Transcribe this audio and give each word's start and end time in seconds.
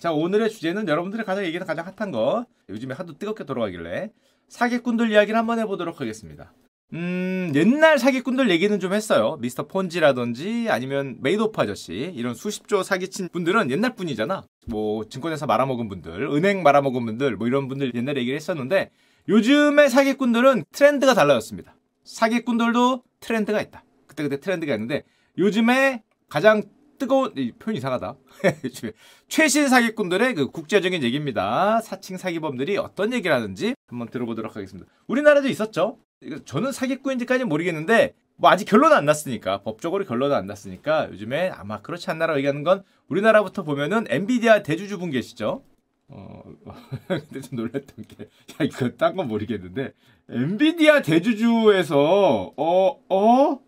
자 0.00 0.12
오늘의 0.12 0.48
주제는 0.48 0.88
여러분들이 0.88 1.24
가장 1.24 1.44
얘기는 1.44 1.64
가장 1.66 1.84
핫한 1.86 2.10
거 2.10 2.46
요즘에 2.70 2.94
하도 2.94 3.18
뜨겁게 3.18 3.44
돌아가길래 3.44 4.10
사기꾼들 4.48 5.10
이야기를 5.12 5.38
한번 5.38 5.58
해보도록 5.58 6.00
하겠습니다. 6.00 6.54
음, 6.94 7.52
옛날 7.54 7.98
사기꾼들 7.98 8.48
얘기는 8.48 8.80
좀 8.80 8.94
했어요. 8.94 9.36
미스터 9.42 9.68
폰지라든지 9.68 10.68
아니면 10.70 11.18
메이도프 11.20 11.60
아저씨 11.60 12.12
이런 12.16 12.34
수십조 12.34 12.82
사기친 12.82 13.28
분들은 13.28 13.70
옛날 13.70 13.94
분이잖아. 13.94 14.44
뭐 14.68 15.04
증권회사 15.04 15.44
말아먹은 15.44 15.88
분들, 15.90 16.22
은행 16.32 16.62
말아먹은 16.62 17.04
분들 17.04 17.36
뭐 17.36 17.46
이런 17.46 17.68
분들 17.68 17.92
옛날에 17.94 18.22
얘기를 18.22 18.36
했었는데 18.36 18.90
요즘의 19.28 19.90
사기꾼들은 19.90 20.64
트렌드가 20.72 21.12
달라졌습니다. 21.12 21.76
사기꾼들도 22.04 23.02
트렌드가 23.20 23.60
있다. 23.60 23.84
그때그때 24.06 24.40
트렌드가 24.40 24.72
있는데 24.72 25.04
요즘에 25.36 26.02
가장 26.30 26.62
뜨거운 27.00 27.32
이 27.36 27.50
표현 27.52 27.76
이상하다. 27.76 28.14
최신 29.28 29.68
사기꾼들의 29.68 30.34
그 30.34 30.46
국제적인 30.48 31.02
얘기입니다. 31.02 31.80
사칭 31.80 32.16
사기범들이 32.16 32.76
어떤 32.76 33.12
얘기를 33.12 33.34
하는지 33.34 33.74
한번 33.88 34.08
들어보도록 34.08 34.54
하겠습니다. 34.54 34.88
우리나라도 35.08 35.48
있었죠. 35.48 35.98
저는 36.44 36.70
사기꾼인지까지는 36.70 37.48
모르겠는데 37.48 38.14
뭐 38.36 38.50
아직 38.50 38.66
결론은 38.66 38.96
안 38.96 39.06
났으니까 39.06 39.62
법적으로 39.62 40.04
결론은 40.04 40.36
안 40.36 40.46
났으니까 40.46 41.08
요즘에 41.10 41.50
아마 41.50 41.80
그렇지 41.80 42.10
않나라고 42.10 42.38
얘기하는 42.38 42.62
건 42.62 42.84
우리나라부터 43.08 43.64
보면은 43.64 44.04
엔비디아 44.08 44.62
대주주분 44.62 45.10
계시죠. 45.10 45.64
어, 46.08 46.42
근데 47.06 47.40
좀 47.40 47.56
놀랬던 47.56 48.04
게, 48.08 48.24
야, 48.24 48.64
이거 48.64 48.90
딴 48.96 49.14
건 49.14 49.28
모르겠는데, 49.28 49.92
엔비디아 50.28 51.02
대주주에서, 51.02 52.52
어, 52.56 53.00
어? 53.08 53.60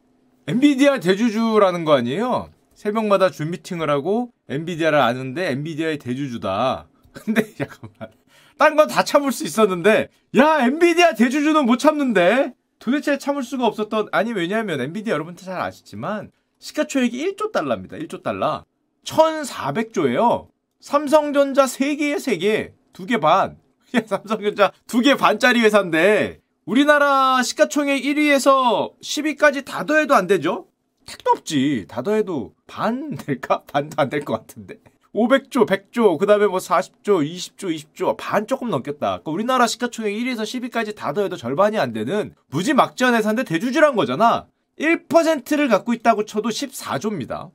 엔비디아 0.49 0.99
대주주라는 0.99 1.85
거 1.85 1.93
아니에요? 1.93 2.51
새벽마다 2.87 3.31
줌 3.31 3.53
미팅을 3.53 3.88
하고, 3.91 4.33
엔비디아를 4.49 4.99
아는데, 4.99 5.52
엔비디아의 5.52 5.99
대주주다. 5.99 6.89
근데, 7.15 7.55
잠깐만. 7.55 8.11
딴 8.59 8.74
건 8.74 8.89
다 8.89 9.05
참을 9.05 9.30
수 9.30 9.45
있었는데, 9.45 10.09
야, 10.37 10.66
엔비디아 10.66 11.15
대주주는 11.15 11.65
못 11.65 11.77
참는데? 11.79 12.55
도대체 12.80 13.19
참을 13.19 13.45
수가 13.45 13.66
없었던, 13.66 14.09
아니, 14.11 14.33
왜냐하면, 14.33 14.80
엔비디아 14.80 15.15
여러분들 15.15 15.45
잘 15.45 15.61
아시지만, 15.61 16.33
시가총액이 16.59 17.37
1조 17.37 17.52
달러입니다. 17.52 17.99
1조 17.99 18.24
달러. 18.24 18.65
1,400조예요. 19.05 20.49
삼성전자 20.80 21.67
3개에 21.67 22.17
3개, 22.17 22.73
2개 22.95 23.21
반. 23.21 23.59
삼성전자 24.07 24.73
2개 24.89 25.17
반짜리 25.17 25.61
회사인데 25.61 26.41
우리나라 26.65 27.43
시가총액 27.43 28.02
1위에서 28.02 28.93
10위까지 29.01 29.65
다 29.65 29.85
더해도 29.85 30.15
안 30.15 30.27
되죠? 30.27 30.67
택도 31.13 31.30
없지. 31.32 31.87
다 31.88 32.02
더해도 32.02 32.55
반 32.66 33.10
될까? 33.16 33.63
반도 33.71 34.01
안 34.01 34.09
될 34.09 34.24
것 34.24 34.32
같은데. 34.35 34.79
500조, 35.15 35.66
100조, 35.68 36.16
그 36.18 36.24
다음에 36.24 36.46
뭐 36.46 36.59
40조, 36.59 37.23
20조, 37.23 37.74
20조, 37.77 38.16
반 38.16 38.46
조금 38.46 38.71
넘겠다. 38.71 38.99
그러니까 39.18 39.30
우리나라 39.30 39.66
시가총액 39.66 40.10
1위에서 40.15 40.40
10위까지 40.43 40.96
다 40.96 41.13
더해도 41.13 41.37
절반이 41.37 41.79
안 41.79 41.93
되는 41.93 42.35
무지막지한 42.49 43.15
회사인데 43.15 43.45
대주주란 43.45 43.95
거잖아. 43.95 44.46
1%를 44.79 45.68
갖고 45.68 45.93
있다고 45.93 46.24
쳐도 46.24 46.49
14조입니다. 46.49 47.51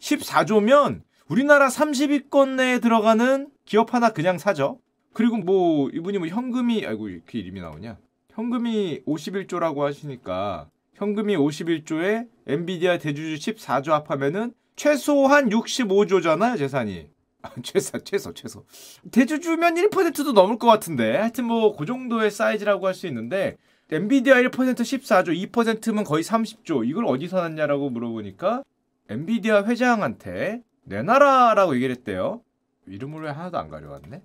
14조면 0.00 1.00
우리나라 1.28 1.68
30위권 1.68 2.56
내에 2.56 2.78
들어가는 2.78 3.48
기업 3.64 3.94
하나 3.94 4.10
그냥 4.10 4.36
사죠. 4.36 4.78
그리고 5.14 5.38
뭐 5.38 5.88
이분이 5.88 6.18
뭐 6.18 6.28
현금이 6.28 6.84
아이고 6.86 7.08
이렇게 7.08 7.38
이름이 7.38 7.60
나오냐? 7.60 7.96
현금이 8.34 9.00
51조라고 9.06 9.78
하시니까 9.80 10.68
현금이 10.98 11.36
51조에 11.36 12.26
엔비디아 12.46 12.98
대주주 12.98 13.52
14조 13.52 13.90
합하면은 13.90 14.52
최소한 14.74 15.48
65조잖아요, 15.48 16.58
재산이. 16.58 17.08
아, 17.42 17.50
최소, 17.62 17.98
최소, 18.00 18.34
최소. 18.34 18.64
대주주면 19.12 19.76
1%도 19.76 20.32
넘을 20.32 20.58
것 20.58 20.66
같은데. 20.66 21.16
하여튼 21.16 21.44
뭐, 21.44 21.76
그 21.76 21.86
정도의 21.86 22.30
사이즈라고 22.32 22.86
할 22.86 22.94
수 22.94 23.06
있는데, 23.06 23.56
엔비디아 23.90 24.34
1% 24.36 24.50
14조, 24.50 25.50
2%면 25.52 26.02
거의 26.04 26.24
30조. 26.24 26.86
이걸 26.88 27.06
어디서 27.06 27.40
났냐라고 27.40 27.90
물어보니까, 27.90 28.64
엔비디아 29.08 29.64
회장한테 29.64 30.62
내놔라라고 30.84 31.76
얘기를 31.76 31.94
했대요. 31.94 32.42
이름을 32.88 33.22
왜 33.22 33.30
하나도 33.30 33.56
안 33.58 33.68
가려왔네? 33.68 34.20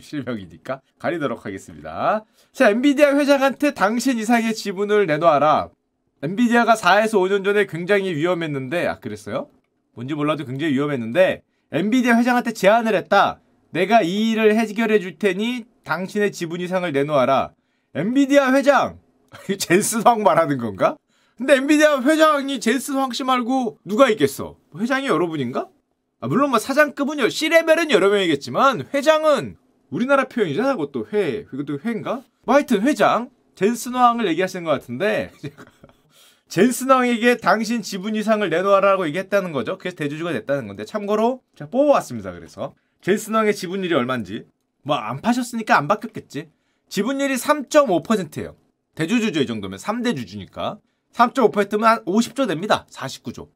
실명이니까 0.00 0.80
가리도록 0.98 1.46
하겠습니다. 1.46 2.24
자, 2.52 2.70
엔비디아 2.70 3.16
회장한테 3.16 3.74
당신 3.74 4.18
이상의 4.18 4.54
지분을 4.54 5.06
내놔라. 5.06 5.70
엔비디아가 6.22 6.74
4에서 6.74 7.14
5년 7.14 7.44
전에 7.44 7.66
굉장히 7.66 8.14
위험했는데, 8.14 8.86
아, 8.86 8.98
그랬어요? 8.98 9.48
뭔지 9.94 10.14
몰라도 10.14 10.44
굉장히 10.44 10.74
위험했는데, 10.74 11.42
엔비디아 11.72 12.18
회장한테 12.18 12.52
제안을 12.52 12.94
했다. 12.94 13.40
내가 13.70 14.02
이 14.02 14.30
일을 14.30 14.54
해결해 14.54 15.00
줄 15.00 15.18
테니 15.18 15.64
당신의 15.84 16.32
지분 16.32 16.60
이상을 16.60 16.90
내놓아라. 16.92 17.52
엔비디아 17.94 18.52
회장! 18.52 18.98
젠슨 19.58 20.02
황 20.02 20.22
말하는 20.22 20.58
건가? 20.58 20.96
근데 21.36 21.56
엔비디아 21.56 22.02
회장이 22.02 22.60
젠슨 22.60 22.96
황씨 22.96 23.24
말고 23.24 23.78
누가 23.84 24.08
있겠어? 24.10 24.56
회장이 24.78 25.06
여러분인가? 25.06 25.68
아, 26.22 26.28
물론 26.28 26.50
뭐 26.50 26.60
사장급은 26.60 27.28
C레벨은 27.28 27.90
여러 27.90 28.08
명이겠지만 28.08 28.88
회장은 28.94 29.56
우리나라 29.90 30.28
표현이잖아. 30.28 30.76
그것도 30.76 31.08
회. 31.12 31.42
그것도 31.46 31.80
회인가? 31.80 32.22
뭐 32.44 32.54
하여튼 32.54 32.82
회장. 32.82 33.28
젠슨 33.56 33.94
왕을 33.94 34.28
얘기하시는 34.28 34.64
것 34.64 34.70
같은데 34.70 35.32
젠슨 36.48 36.90
왕에게 36.90 37.38
당신 37.38 37.82
지분 37.82 38.14
이상을 38.14 38.48
내놓아라고 38.48 39.04
얘기했다는 39.08 39.50
거죠. 39.50 39.78
그래서 39.78 39.96
대주주가 39.96 40.32
됐다는 40.32 40.68
건데 40.68 40.84
참고로 40.84 41.42
제가 41.56 41.70
뽑아왔습니다. 41.70 42.30
그래서 42.32 42.72
젠슨 43.00 43.34
왕의 43.34 43.54
지분율이 43.56 43.92
얼마인지 43.92 44.46
뭐 44.84 44.96
안 44.96 45.20
파셨으니까 45.20 45.76
안 45.76 45.88
바뀌었겠지. 45.88 46.48
지분율이 46.88 47.34
3.5%예요. 47.34 48.54
대주주죠 48.94 49.40
이 49.40 49.46
정도면 49.46 49.78
3대 49.80 50.16
주주니까 50.16 50.78
3.5%면 51.14 51.84
한 51.84 52.04
50조 52.04 52.46
됩니다. 52.46 52.86
49조. 52.90 53.48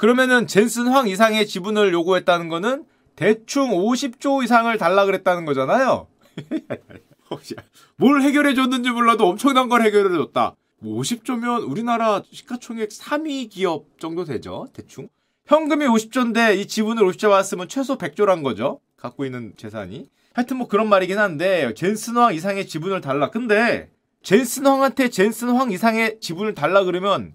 그러면은 0.00 0.46
젠슨 0.46 0.88
황 0.88 1.08
이상의 1.08 1.46
지분을 1.46 1.92
요구했다는 1.92 2.48
거는 2.48 2.86
대충 3.16 3.68
50조 3.68 4.42
이상을 4.42 4.74
달라 4.78 5.04
그랬다는 5.04 5.44
거잖아요. 5.44 6.06
뭘 7.96 8.22
해결해 8.22 8.54
줬는지 8.54 8.88
몰라도 8.92 9.28
엄청난 9.28 9.68
걸 9.68 9.82
해결해 9.82 10.08
줬다. 10.16 10.56
50조면 10.82 11.44
뭐 11.44 11.70
우리나라 11.70 12.22
시가총액 12.32 12.88
3위 12.88 13.50
기업 13.50 14.00
정도 14.00 14.24
되죠. 14.24 14.68
대충. 14.72 15.10
현금이 15.44 15.84
50조인데 15.84 16.56
이 16.56 16.66
지분을 16.66 17.02
50조 17.04 17.28
받았으면 17.28 17.68
최소 17.68 17.98
100조란 17.98 18.42
거죠. 18.42 18.80
갖고 18.96 19.26
있는 19.26 19.52
재산이. 19.58 20.08
하여튼 20.32 20.56
뭐 20.56 20.66
그런 20.66 20.88
말이긴 20.88 21.18
한데 21.18 21.74
젠슨 21.74 22.16
황 22.16 22.32
이상의 22.32 22.66
지분을 22.66 23.02
달라. 23.02 23.28
근데 23.28 23.90
젠슨 24.22 24.64
황한테 24.64 25.10
젠슨 25.10 25.50
황 25.50 25.70
이상의 25.70 26.20
지분을 26.20 26.54
달라 26.54 26.84
그러면 26.84 27.34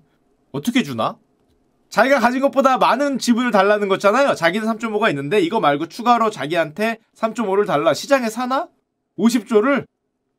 어떻게 0.51 0.81
주나? 0.81 1.19
자기가 1.89 2.19
가진 2.19 2.41
것보다 2.41 2.77
많은 2.77 3.19
지분을 3.19 3.51
달라는 3.51 3.87
거잖아요. 3.87 4.35
자기는 4.35 4.67
3.5가 4.67 5.09
있는데 5.09 5.39
이거 5.39 5.59
말고 5.59 5.87
추가로 5.87 6.29
자기한테 6.29 6.99
3.5를 7.15 7.65
달라. 7.65 7.93
시장에 7.93 8.29
사나? 8.29 8.67
50조를 9.17 9.85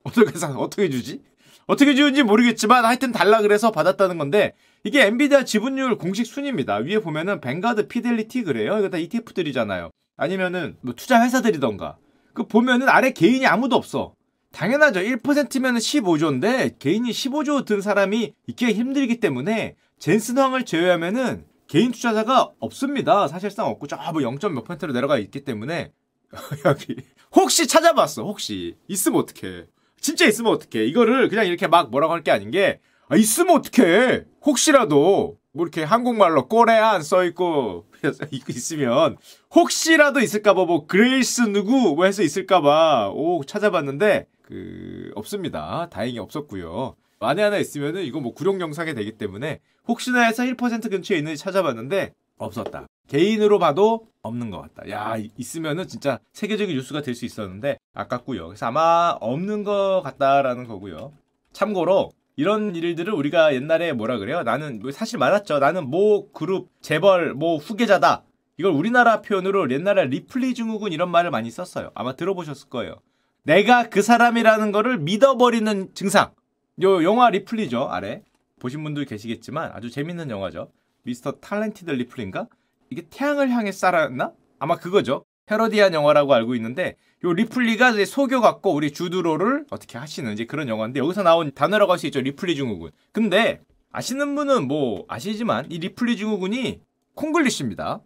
어떻게 0.03 0.39
사? 0.39 0.49
어떻게 0.49 0.91
주지? 0.91 1.23
어떻게 1.67 1.95
주는지 1.95 2.23
모르겠지만 2.23 2.85
하여튼 2.85 3.11
달라 3.11 3.43
그래서 3.43 3.73
받았다는 3.73 4.19
건데 4.19 4.55
이게 4.85 5.05
엔비디아 5.07 5.45
지분율 5.45 5.99
공식 5.99 6.27
순입니다. 6.27 6.77
위에 6.77 7.01
보면은 7.01 7.41
뱅가드 7.41 7.89
피델리티 7.89 8.45
그래요. 8.45 8.79
이거 8.79 8.89
다 8.89 8.99
ETF들이잖아요. 8.99 9.91
아니면은 10.17 10.77
뭐 10.81 10.95
투자 10.95 11.23
회사들이던가. 11.25 11.97
그 12.35 12.47
보면은 12.47 12.89
아래 12.89 13.11
개인이 13.11 13.45
아무도 13.47 13.77
없어. 13.77 14.15
당연하죠. 14.53 15.01
1%면 15.01 15.75
15조인데 15.77 16.79
개인이 16.79 17.11
15조 17.11 17.67
든 17.67 17.81
사람이 17.81 18.33
있기가 18.47 18.73
힘들기 18.73 19.21
때문에 19.21 19.75
젠슨 19.99 20.39
황을 20.39 20.65
제외하면은 20.65 21.47
개인 21.69 21.91
투자자가 21.93 22.51
없습니다. 22.61 23.27
사실상 23.29 23.67
없고 23.67 23.87
저뭐 23.87 24.23
0. 24.23 24.39
몇 24.55 24.65
퍼센트로 24.65 24.93
내려가 24.93 25.19
있기 25.19 25.41
때문에 25.45 25.93
여기 26.65 26.97
혹시 27.35 27.67
찾아봤어. 27.67 28.23
혹시 28.25 28.77
있으면 28.89 29.21
어떡해. 29.21 29.67
진짜 30.01 30.27
있으면 30.27 30.53
어떡해. 30.53 30.85
이거를 30.87 31.29
그냥 31.29 31.47
이렇게 31.47 31.67
막 31.67 31.91
뭐라고 31.91 32.13
할 32.13 32.23
게 32.23 32.31
아닌 32.31 32.51
게 32.51 32.81
아, 33.09 33.17
있으면 33.17 33.57
어떡해. 33.57 34.25
혹시라도 34.45 35.39
뭐 35.53 35.65
이렇게 35.65 35.83
한국말로 35.83 36.47
Korean 36.49 37.03
써 37.03 37.25
있고 37.25 37.87
이거 38.31 38.45
있으면 38.51 39.17
혹시라도 39.55 40.21
있을까봐 40.21 40.65
뭐 40.67 40.87
그레이스 40.87 41.43
누구 41.43 41.95
뭐 41.95 42.05
해서 42.05 42.23
있을까봐 42.23 43.11
오 43.15 43.43
찾아봤는데 43.45 44.27
그 44.43 45.11
없습니다. 45.15 45.89
다행히 45.91 46.19
없었고요. 46.19 46.95
만에 47.19 47.43
하나 47.43 47.59
있으면은 47.59 48.03
이거 48.05 48.21
뭐 48.21 48.35
굴욕 48.35 48.61
영상이 48.61 48.95
되기 48.95 49.13
때문에 49.13 49.61
혹시나 49.89 50.23
해서 50.23 50.43
1% 50.43 50.91
근처에 50.91 51.19
있는지 51.19 51.43
찾아봤는데 51.43 52.13
없었다. 52.39 52.87
개인으로 53.09 53.59
봐도 53.59 54.09
없는 54.23 54.51
것 54.51 54.61
같다. 54.61 54.91
야 54.91 55.15
있으면은 55.39 55.87
진짜 55.87 56.19
세계적인 56.33 56.75
뉴스가 56.77 57.03
될 57.03 57.15
수 57.15 57.25
있었는데 57.25 57.79
아깝고요. 57.95 58.49
그래서 58.49 58.67
아마 58.67 59.17
없는 59.21 59.65
것 59.65 60.03
같다라는 60.03 60.67
거고요. 60.67 61.13
참고로 61.53 62.11
이런 62.35 62.75
일들을 62.75 63.13
우리가 63.15 63.55
옛날에 63.55 63.93
뭐라 63.95 64.19
그래요? 64.19 64.43
나는 64.43 64.81
뭐 64.81 64.91
사실 64.91 65.19
많았죠. 65.19 65.59
나는 65.61 65.89
모 65.89 66.31
그룹 66.33 66.69
재벌 66.83 67.33
모 67.33 67.57
후계자다. 67.57 68.25
이걸 68.59 68.73
우리나라 68.73 69.23
표현으로 69.23 69.71
옛날에 69.71 70.07
리플리 70.07 70.53
증후군 70.55 70.93
이런 70.93 71.11
말을 71.11 71.31
많이 71.31 71.51
썼어요. 71.51 71.91
아마 71.95 72.15
들어보셨을 72.17 72.69
거예요. 72.69 72.97
내가 73.45 73.89
그 73.89 74.03
사람이라는 74.03 74.73
거를 74.73 74.99
믿어버리는 74.99 75.91
증상. 75.95 76.33
요 76.83 77.03
영화 77.03 77.31
리플리죠 77.31 77.89
아래 77.89 78.23
보신 78.61 78.83
분들 78.85 79.05
계시겠지만 79.07 79.71
아주 79.75 79.91
재밌는 79.91 80.31
영화죠. 80.31 80.71
미스터 81.05 81.33
talented 81.33 81.91
리플리인가? 81.91 82.49
이게 82.91 83.03
태양을 83.09 83.51
향해 83.51 83.73
쏴라였나? 83.73 84.33
아마 84.59 84.77
그거죠. 84.77 85.25
패러디한 85.47 85.95
영화라고 85.95 86.35
알고 86.35 86.55
있는데 86.57 86.97
요 87.25 87.33
리플리가 87.33 87.91
이제 87.91 88.05
속여 88.05 88.41
갖고 88.41 88.75
우리 88.75 88.93
주드로를 88.93 89.67
어떻게 89.71 89.99
하시는 89.99 90.33
이제 90.33 90.45
그런 90.45 90.69
영화인데 90.69 91.01
여기서 91.01 91.23
나온 91.23 91.53
단어라고 91.55 91.93
할 91.93 91.99
수 91.99 92.07
있죠. 92.07 92.21
리플리 92.21 92.57
증후군. 92.57 92.91
근데 93.13 93.61
아시는 93.93 94.35
분은 94.35 94.67
뭐 94.67 95.05
아시지만 95.09 95.67
이 95.71 95.79
리플리 95.79 96.17
증후군이 96.17 96.81
콩글리시입니다. 97.15 98.01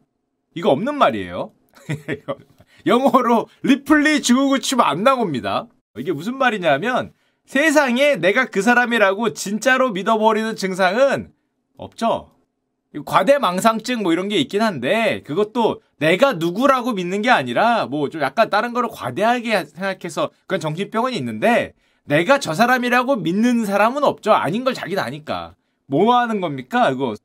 이거 0.54 0.70
없는 0.70 0.96
말이에요. 0.96 1.52
영어로 2.86 3.48
리플리 3.62 4.22
증후군 4.22 4.60
치면 4.60 4.84
안 4.84 5.02
나옵니다. 5.02 5.66
이게 5.96 6.12
무슨 6.12 6.36
말이냐면 6.38 7.12
세상에 7.50 8.14
내가 8.14 8.44
그 8.46 8.62
사람이라고 8.62 9.32
진짜로 9.32 9.90
믿어버리는 9.90 10.54
증상은 10.54 11.32
없죠. 11.76 12.30
과대망상증 13.04 14.04
뭐 14.04 14.12
이런 14.12 14.28
게 14.28 14.36
있긴 14.36 14.62
한데 14.62 15.22
그것도 15.26 15.82
내가 15.98 16.34
누구라고 16.34 16.92
믿는 16.92 17.22
게 17.22 17.30
아니라 17.30 17.86
뭐 17.86 18.08
좀 18.08 18.20
약간 18.22 18.50
다른 18.50 18.72
거를 18.72 18.88
과대하게 18.88 19.64
생각해서 19.64 20.30
그런 20.46 20.60
정신병은 20.60 21.12
있는데 21.14 21.72
내가 22.04 22.38
저 22.38 22.54
사람이라고 22.54 23.16
믿는 23.16 23.64
사람은 23.64 24.04
없죠. 24.04 24.32
아닌 24.32 24.62
걸 24.62 24.72
자기는 24.72 25.02
아니까. 25.02 25.56
뭐 25.86 26.16
하는 26.16 26.40
겁니까? 26.40 26.88
이거 26.92 27.16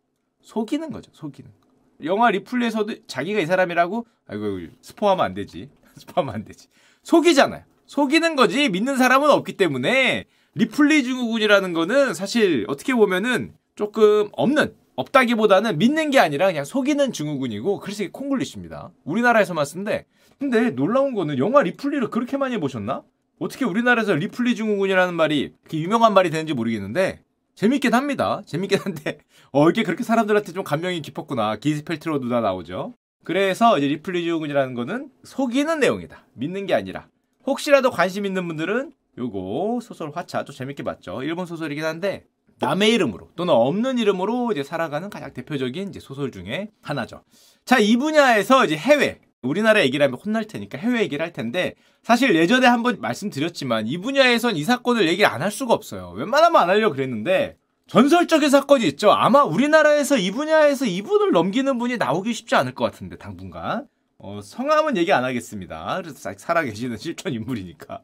속이는 0.41 0.91
거죠. 0.91 1.11
속이는 1.13 1.51
거. 1.51 1.67
영화 2.03 2.31
리플리에서도 2.31 3.05
자기가 3.05 3.41
이 3.41 3.45
사람이라고 3.45 4.07
아이고 4.27 4.59
스포하면 4.81 5.23
안 5.23 5.35
되지. 5.35 5.69
스포하면 5.97 6.33
안 6.33 6.43
되지. 6.45 6.67
속이잖아요. 7.03 7.61
속이는 7.87 8.35
거지 8.35 8.69
믿는 8.69 8.97
사람은 8.97 9.29
없기 9.29 9.57
때문에 9.57 10.25
리플리 10.55 11.03
증후군이라는 11.03 11.73
거는 11.73 12.13
사실 12.13 12.65
어떻게 12.67 12.93
보면은 12.93 13.53
조금 13.75 14.29
없는 14.31 14.73
없다기보다는 14.95 15.77
믿는 15.77 16.09
게 16.09 16.19
아니라 16.19 16.47
그냥 16.47 16.63
속이는 16.63 17.11
증후군이고 17.11 17.79
그래서 17.79 18.05
콩글리시입니다. 18.11 18.91
우리나라에서만 19.03 19.65
쓴데 19.65 20.05
근데 20.39 20.71
놀라운 20.71 21.13
거는 21.13 21.37
영화 21.37 21.61
리플리를 21.61 22.09
그렇게 22.09 22.37
많이 22.37 22.57
보셨나? 22.57 23.03
어떻게 23.39 23.65
우리나라에서 23.65 24.15
리플리 24.15 24.55
증후군이라는 24.55 25.13
말이 25.13 25.53
그렇게 25.63 25.79
유명한 25.79 26.13
말이 26.13 26.29
되는지 26.29 26.53
모르겠는데 26.53 27.21
재밌긴 27.55 27.93
합니다. 27.93 28.41
재밌긴 28.45 28.79
한데 28.79 29.19
어 29.51 29.69
이게 29.69 29.83
그렇게 29.83 30.03
사람들한테 30.03 30.53
좀 30.53 30.63
감명이 30.63 31.01
깊었구나. 31.01 31.57
기네스 31.57 31.84
팰트로 31.84 32.19
누나 32.19 32.39
나오죠. 32.39 32.93
그래서 33.25 33.77
이제 33.77 33.87
리플리 33.87 34.23
증후군이라는 34.23 34.73
거는 34.73 35.09
속이는 35.23 35.79
내용이다. 35.79 36.25
믿는 36.33 36.65
게 36.65 36.73
아니라 36.73 37.07
혹시라도 37.45 37.91
관심 37.91 38.25
있는 38.25 38.47
분들은 38.47 38.91
요거 39.17 39.79
소설 39.81 40.11
화차 40.13 40.45
좀 40.45 40.55
재밌게 40.55 40.83
봤죠. 40.83 41.23
일본 41.23 41.45
소설이긴 41.45 41.83
한데 41.83 42.25
남의 42.59 42.93
이름으로 42.93 43.29
또는 43.35 43.53
없는 43.53 43.97
이름으로 43.97 44.51
이제 44.51 44.63
살아가는 44.63 45.09
가장 45.09 45.33
대표적인 45.33 45.89
이제 45.89 45.99
소설 45.99 46.31
중에 46.31 46.69
하나죠. 46.81 47.23
자, 47.65 47.79
이 47.79 47.97
분야에서 47.97 48.65
이제 48.65 48.77
해외 48.77 49.19
우리나라 49.41 49.81
얘기를 49.81 50.03
하면 50.05 50.19
혼날 50.19 50.45
테니까 50.45 50.77
해외 50.77 51.01
얘기를 51.01 51.23
할 51.23 51.31
텐데 51.31 51.75
사실 52.01 52.35
예전에 52.35 52.67
한번 52.67 52.99
말씀드렸지만 52.99 53.87
이 53.87 53.97
분야에선 53.97 54.55
이 54.55 54.63
사건을 54.63 55.07
얘기 55.07 55.25
안할 55.25 55.51
수가 55.51 55.73
없어요. 55.73 56.11
웬만하면 56.15 56.61
안 56.61 56.69
하려고 56.69 56.95
그랬는데 56.95 57.57
전설적인 57.87 58.49
사건이 58.49 58.87
있죠. 58.87 59.11
아마 59.11 59.43
우리나라에서 59.43 60.17
이 60.17 60.31
분야에서 60.31 60.85
이분을 60.85 61.31
넘기는 61.31 61.77
분이 61.77 61.97
나오기 61.97 62.33
쉽지 62.33 62.55
않을 62.55 62.73
것 62.73 62.85
같은데 62.85 63.17
당분간 63.17 63.87
어, 64.17 64.39
성함은 64.41 64.97
얘기 64.97 65.11
안 65.11 65.23
하겠습니다. 65.23 65.99
그래서 66.01 66.31
살아계시는 66.37 66.97
실존 66.97 67.33
인물이니까. 67.33 68.01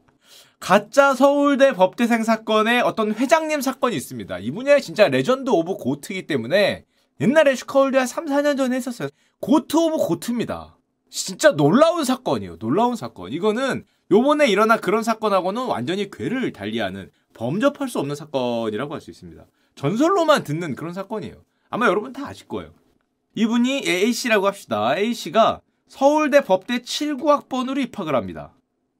가짜 0.60 1.14
서울대 1.14 1.72
법대생 1.72 2.22
사건의 2.22 2.82
어떤 2.82 3.12
회장님 3.14 3.60
사건이 3.60 3.96
있습니다. 3.96 4.38
이 4.38 4.50
분야에 4.50 4.80
진짜 4.80 5.08
legend 5.08 5.50
of 5.50 5.74
GOAT이기 5.74 6.26
때문에 6.26 6.84
옛날에 7.20 7.54
슈카월드 7.54 7.96
한 7.96 8.06
3, 8.06 8.26
4년 8.26 8.56
전에 8.56 8.76
했었어요. 8.76 9.08
GOAT 9.40 9.76
of 9.76 9.96
GOAT입니다. 9.98 10.76
진짜 11.10 11.52
놀라운 11.52 12.04
사건이에요. 12.04 12.58
놀라운 12.58 12.96
사건. 12.96 13.32
이거는 13.32 13.84
요번에 14.10 14.46
일어난 14.46 14.80
그런 14.80 15.02
사건하고는 15.02 15.66
완전히 15.66 16.10
궤를 16.10 16.52
달리하는 16.52 17.10
범접할 17.34 17.88
수 17.88 17.98
없는 17.98 18.14
사건이라고 18.14 18.94
할 18.94 19.00
수 19.00 19.10
있습니다. 19.10 19.44
전설로만 19.74 20.44
듣는 20.44 20.74
그런 20.76 20.94
사건이에요. 20.94 21.42
아마 21.70 21.86
여러분 21.86 22.12
다 22.12 22.26
아실 22.26 22.46
거예요. 22.46 22.72
이분이 23.34 23.82
A씨라고 23.86 24.46
합시다. 24.46 24.96
A씨가 24.96 25.60
서울대 25.92 26.40
법대 26.40 26.78
79학번으로 26.78 27.78
입학을 27.82 28.14
합니다. 28.14 28.54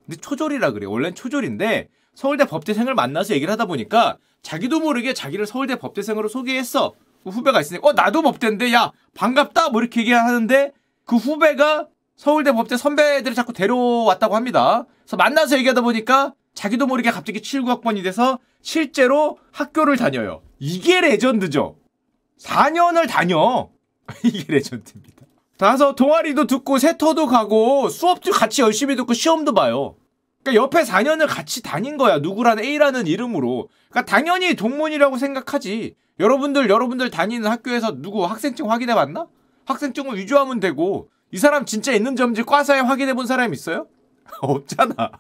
근데 0.05 0.21
초졸이라 0.21 0.73
그래. 0.73 0.85
원래는 0.85 1.15
초졸인데 1.15 1.89
서울대 2.15 2.45
법대생을 2.45 2.95
만나서 2.95 3.33
얘기를 3.33 3.51
하다 3.51 3.65
보니까 3.65 4.19
자기도 4.43 4.79
모르게 4.79 5.15
자기를 5.15 5.47
서울대 5.47 5.77
법대생으로 5.77 6.29
소개했어. 6.29 6.93
그 7.25 7.31
후배가 7.31 7.63
있으니까 7.63 7.89
어 7.89 7.93
나도 7.95 8.21
법대인데 8.21 8.75
야 8.75 8.93
반갑다 9.15 9.71
뭐 9.71 9.81
이렇게 9.81 10.01
얘기하는데 10.01 10.73
그 11.07 11.17
후배가 11.17 11.89
서울대 12.15 12.53
법대 12.53 12.77
선배들을 12.77 13.35
자꾸 13.35 13.55
데려왔다고 13.55 14.37
합니다. 14.37 14.85
그래서 15.05 15.17
만나서 15.17 15.57
얘기하다 15.57 15.81
보니까 15.81 16.35
자기도 16.53 16.87
모르게 16.87 17.11
갑자기 17.11 17.41
79학번이 17.41 18.05
돼서 18.05 18.39
실제로 18.61 19.39
학교를 19.51 19.97
다녀요. 19.97 20.43
이게 20.59 21.01
레전드죠. 21.01 21.79
4년을 22.39 23.09
다녀. 23.09 23.71
이게 24.25 24.53
레전드입니다. 24.53 25.12
가서 25.63 25.95
동아리도 25.95 26.49
듣고 26.49 26.79
세터도 26.79 27.29
가고 27.29 27.89
수업도 27.89 28.33
같이 28.33 28.63
열심히 28.63 28.97
듣고 28.97 29.15
시험도 29.15 29.55
봐요. 29.55 29.95
그러니까 30.43 30.61
옆에 30.61 30.83
4년을 30.83 31.29
같이 31.29 31.63
다닌 31.63 31.97
거야. 31.97 32.19
누구라는 32.19 32.65
A라는 32.65 33.07
이름으로. 33.07 33.69
그러니까 33.89 34.11
당연히 34.11 34.57
동문이라고 34.57 35.19
생각하지. 35.19 35.95
여러분들 36.19 36.69
여러분들 36.69 37.13
다니는 37.13 37.49
학교에서 37.49 38.03
누구 38.03 38.25
학생증 38.25 38.73
확인해 38.73 38.97
봤나? 38.97 39.29
학생증을 39.67 40.19
위조하면 40.19 40.59
되고 40.59 41.09
이 41.31 41.39
사람 41.39 41.65
진짜 41.65 41.93
있는지 41.93 42.25
없는지 42.25 42.43
과사에 42.43 42.81
확인해 42.81 43.15
본 43.15 43.29
사람 43.29 43.55
있어요? 43.55 43.87
없잖아. 44.43 45.13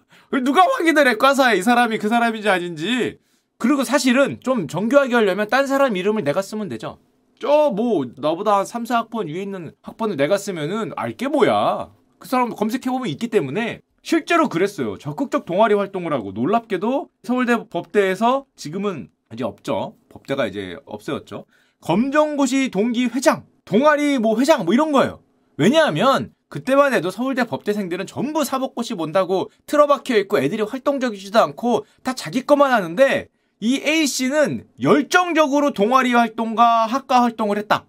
누가 0.42 0.62
확인을 0.62 1.06
해 1.06 1.16
과사에 1.18 1.56
이 1.56 1.62
사람이 1.62 1.98
그 1.98 2.08
사람인지 2.08 2.48
아닌지. 2.48 3.20
그리고 3.58 3.84
사실은 3.84 4.40
좀 4.42 4.66
정교하게 4.66 5.14
하려면 5.14 5.48
딴 5.48 5.68
사람 5.68 5.96
이름을 5.96 6.24
내가 6.24 6.42
쓰면 6.42 6.68
되죠. 6.68 6.98
저 7.42 7.72
뭐 7.72 8.06
나보다 8.16 8.58
한 8.58 8.64
3, 8.64 8.84
4학번 8.84 9.26
위에 9.26 9.42
있는 9.42 9.72
학번을 9.82 10.16
내가 10.16 10.38
쓰면은 10.38 10.92
알게 10.94 11.26
뭐야. 11.26 11.90
그 12.20 12.28
사람 12.28 12.50
검색해보면 12.50 13.08
있기 13.08 13.26
때문에 13.28 13.80
실제로 14.04 14.48
그랬어요. 14.48 14.96
적극적 14.96 15.44
동아리 15.44 15.74
활동을 15.74 16.12
하고 16.12 16.30
놀랍게도 16.30 17.08
서울대 17.24 17.68
법대에서 17.68 18.46
지금은 18.54 19.10
이제 19.32 19.42
없죠. 19.42 19.96
법대가 20.08 20.46
이제 20.46 20.76
없어졌죠. 20.84 21.46
검정고시 21.80 22.70
동기 22.70 23.06
회장, 23.06 23.44
동아리 23.64 24.18
뭐 24.20 24.38
회장 24.38 24.64
뭐 24.64 24.72
이런 24.72 24.92
거예요. 24.92 25.20
왜냐하면 25.56 26.32
그때만 26.48 26.94
해도 26.94 27.10
서울대 27.10 27.44
법대생들은 27.44 28.06
전부 28.06 28.44
사법고시 28.44 28.94
본다고 28.94 29.50
틀어박혀 29.66 30.16
있고 30.18 30.38
애들이 30.38 30.62
활동적이지도 30.62 31.40
않고 31.40 31.86
다 32.04 32.14
자기 32.14 32.46
것만 32.46 32.72
하는데 32.72 33.26
이 33.64 33.80
A씨는 33.80 34.66
열정적으로 34.82 35.72
동아리 35.72 36.12
활동과 36.12 36.86
학과 36.86 37.22
활동을 37.22 37.58
했다. 37.58 37.86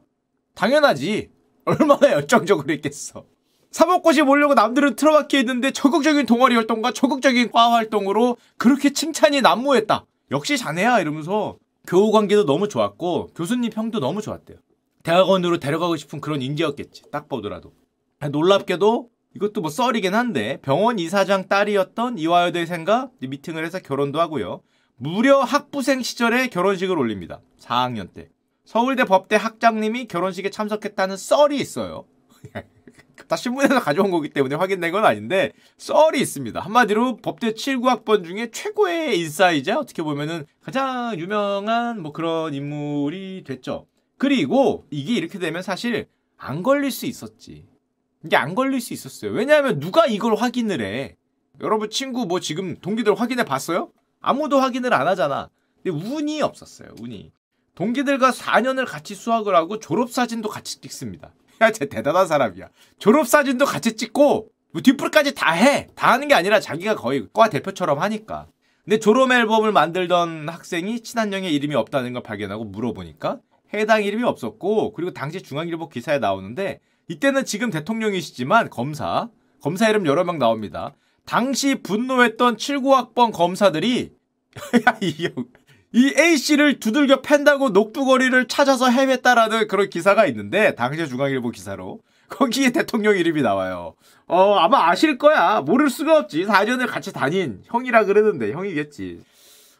당연하지. 0.54 1.32
얼마나 1.66 2.12
열정적으로 2.12 2.72
했겠어. 2.72 3.26
사법고시 3.72 4.22
보려고 4.22 4.54
남들은 4.54 4.96
틀어박혀 4.96 5.40
있는데 5.40 5.72
적극적인 5.72 6.28
동아리 6.28 6.54
활동과 6.54 6.92
적극적인 6.92 7.50
과 7.50 7.72
활동으로 7.72 8.38
그렇게 8.58 8.92
칭찬이 8.92 9.42
난무했다. 9.42 10.06
역시 10.30 10.60
자네야 10.60 11.00
이러면서 11.00 11.58
교우 11.88 12.12
관계도 12.12 12.46
너무 12.46 12.68
좋았고 12.68 13.32
교수님 13.36 13.72
평도 13.72 14.00
너무 14.00 14.22
좋았대요. 14.22 14.60
대학원으로 15.02 15.58
데려가고 15.58 15.96
싶은 15.96 16.22
그런 16.22 16.44
인기였겠지. 16.44 17.06
딱 17.12 17.28
보더라도. 17.28 17.74
놀랍게도 18.22 19.10
이것도 19.38 19.62
뭐 19.62 19.72
썰이긴 19.72 20.14
한데 20.14 20.60
병원 20.62 21.00
이사장 21.00 21.48
딸이었던 21.48 22.20
이화여대생과 22.20 23.10
미팅을 23.22 23.66
해서 23.66 23.80
결혼도 23.80 24.22
하고요. 24.22 24.62
무려 25.04 25.42
학부생 25.42 26.02
시절에 26.02 26.48
결혼식을 26.48 26.98
올립니다. 26.98 27.42
4학년 27.60 28.14
때. 28.14 28.30
서울대 28.64 29.04
법대 29.04 29.36
학장님이 29.36 30.06
결혼식에 30.08 30.50
참석했다는 30.50 31.18
썰이 31.18 31.58
있어요. 31.58 32.06
다 33.28 33.36
신문에서 33.36 33.82
가져온 33.82 34.12
거기 34.12 34.30
때문에 34.30 34.56
확인된 34.56 34.94
건 34.94 35.04
아닌데 35.04 35.52
썰이 35.78 36.22
있습니다. 36.22 36.58
한마디로 36.58 37.18
법대 37.18 37.52
79학번 37.52 38.24
중에 38.24 38.50
최고의 38.52 39.20
인싸이자 39.20 39.78
어떻게 39.78 40.04
보면은 40.04 40.46
가장 40.62 41.20
유명한 41.20 42.02
뭐 42.02 42.14
그런 42.14 42.54
인물이 42.54 43.44
됐죠. 43.46 43.88
그리고 44.18 44.86
이게 44.90 45.16
이렇게 45.16 45.38
되면 45.38 45.62
사실 45.64 46.08
안 46.38 46.64
걸릴 46.64 46.92
수 46.92 47.08
있었지. 47.08 47.66
이게 48.24 48.38
안 48.38 48.56
걸릴 48.56 48.80
수 48.80 48.94
있었어요. 48.94 49.32
왜냐하면 49.32 49.82
누가 49.82 50.06
이걸 50.06 50.36
확인을 50.36 50.80
해. 50.80 51.18
여러분 51.60 51.90
친구 51.90 52.26
뭐 52.26 52.40
지금 52.40 52.78
동기들 52.80 53.20
확인해 53.20 53.44
봤어요? 53.44 53.92
아무도 54.24 54.60
확인을 54.60 54.94
안 54.94 55.08
하잖아. 55.08 55.50
근데 55.84 55.92
운이 55.92 56.42
없었어요. 56.42 56.90
운이. 57.00 57.32
동기들과 57.76 58.32
4년을 58.32 58.88
같이 58.88 59.14
수학을 59.14 59.56
하고 59.56 59.80
졸업사진도 59.80 60.50
같이 60.50 60.80
찍습니다. 60.82 61.34
야, 61.62 61.72
쟤 61.72 61.86
대단한 61.86 62.26
사람이야. 62.26 62.70
졸업 62.98 63.28
사진도 63.28 63.66
같이 63.66 63.96
찍고 63.96 64.48
뭐 64.72 64.82
뒷불까지 64.82 65.36
다 65.36 65.52
해. 65.52 65.90
다 65.94 66.12
하는 66.14 66.28
게 66.28 66.34
아니라 66.34 66.60
자기가 66.60 66.96
거의 66.96 67.28
과 67.34 67.50
대표처럼 67.50 68.00
하니까. 68.00 68.48
근데 68.86 68.98
졸업 69.00 69.32
앨범을 69.32 69.72
만들던 69.72 70.48
학생이 70.50 71.02
친한형의 71.02 71.54
이름이 71.54 71.76
없다는 71.76 72.14
걸 72.14 72.24
발견하고 72.24 72.66
물어보니까 72.66 73.40
해당 73.74 74.04
이름이 74.04 74.24
없었고 74.24 74.94
그리고 74.94 75.14
당시 75.14 75.42
중앙일보 75.42 75.90
기사에 75.90 76.20
나오는데 76.20 76.80
이때는 77.08 77.46
지금 77.46 77.70
대통령이시지만 77.70 78.70
검사 78.70 79.30
검사 79.62 79.90
이름 79.90 80.06
여러 80.06 80.24
명 80.24 80.38
나옵니다. 80.38 80.94
당시 81.26 81.76
분노했던 81.76 82.58
79학번 82.58 83.32
검사들이 83.32 84.12
이, 85.02 85.30
이 85.94 86.14
A씨를 86.18 86.80
두들겨 86.80 87.22
팬다고 87.22 87.70
녹두거리를 87.70 88.48
찾아서 88.48 88.88
헤맸다라는 88.88 89.68
그런 89.68 89.90
기사가 89.90 90.26
있는데 90.28 90.76
당시 90.76 91.08
중앙일보 91.08 91.52
기사로 91.52 92.02
거기에 92.30 92.72
대통령 92.72 93.18
이름이 93.18 93.42
나와요. 93.42 93.96
어 94.28 94.56
아마 94.56 94.90
아실 94.90 95.18
거야. 95.18 95.62
모를 95.62 95.90
수가 95.90 96.18
없지. 96.18 96.46
사전을 96.46 96.88
같이 96.88 97.14
다닌 97.14 97.62
형이라 97.66 98.06
그러는데 98.06 98.52
형이겠지. 98.52 99.22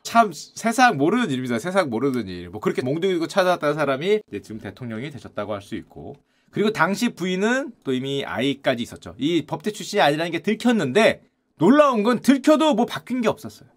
참 0.04 0.32
세상 0.34 0.98
모르는 0.98 1.32
일입니다. 1.32 1.58
세상 1.60 1.90
모르는 1.90 2.28
일. 2.28 2.50
뭐 2.50 2.60
그렇게 2.62 2.82
몽둥이고 2.82 3.28
찾아왔다는 3.28 3.74
사람이 3.76 4.22
지금 4.44 4.60
대통령이 4.60 5.10
되셨다고 5.12 5.54
할 5.54 5.62
수 5.62 5.76
있고 5.76 6.16
그리고 6.52 6.72
당시 6.72 7.10
부인은 7.10 7.72
또 7.84 7.94
이미 7.94 8.24
아이까지 8.24 8.84
있었죠. 8.84 9.16
이 9.18 9.46
법대 9.48 9.72
출신이 9.72 10.02
아니라는 10.02 10.32
게 10.32 10.40
들켰는데 10.40 11.22
놀라운 11.58 12.04
건 12.04 12.22
들켜도 12.22 12.74
뭐 12.74 12.86
바뀐 12.86 13.22
게 13.22 13.28
없었어요. 13.28 13.70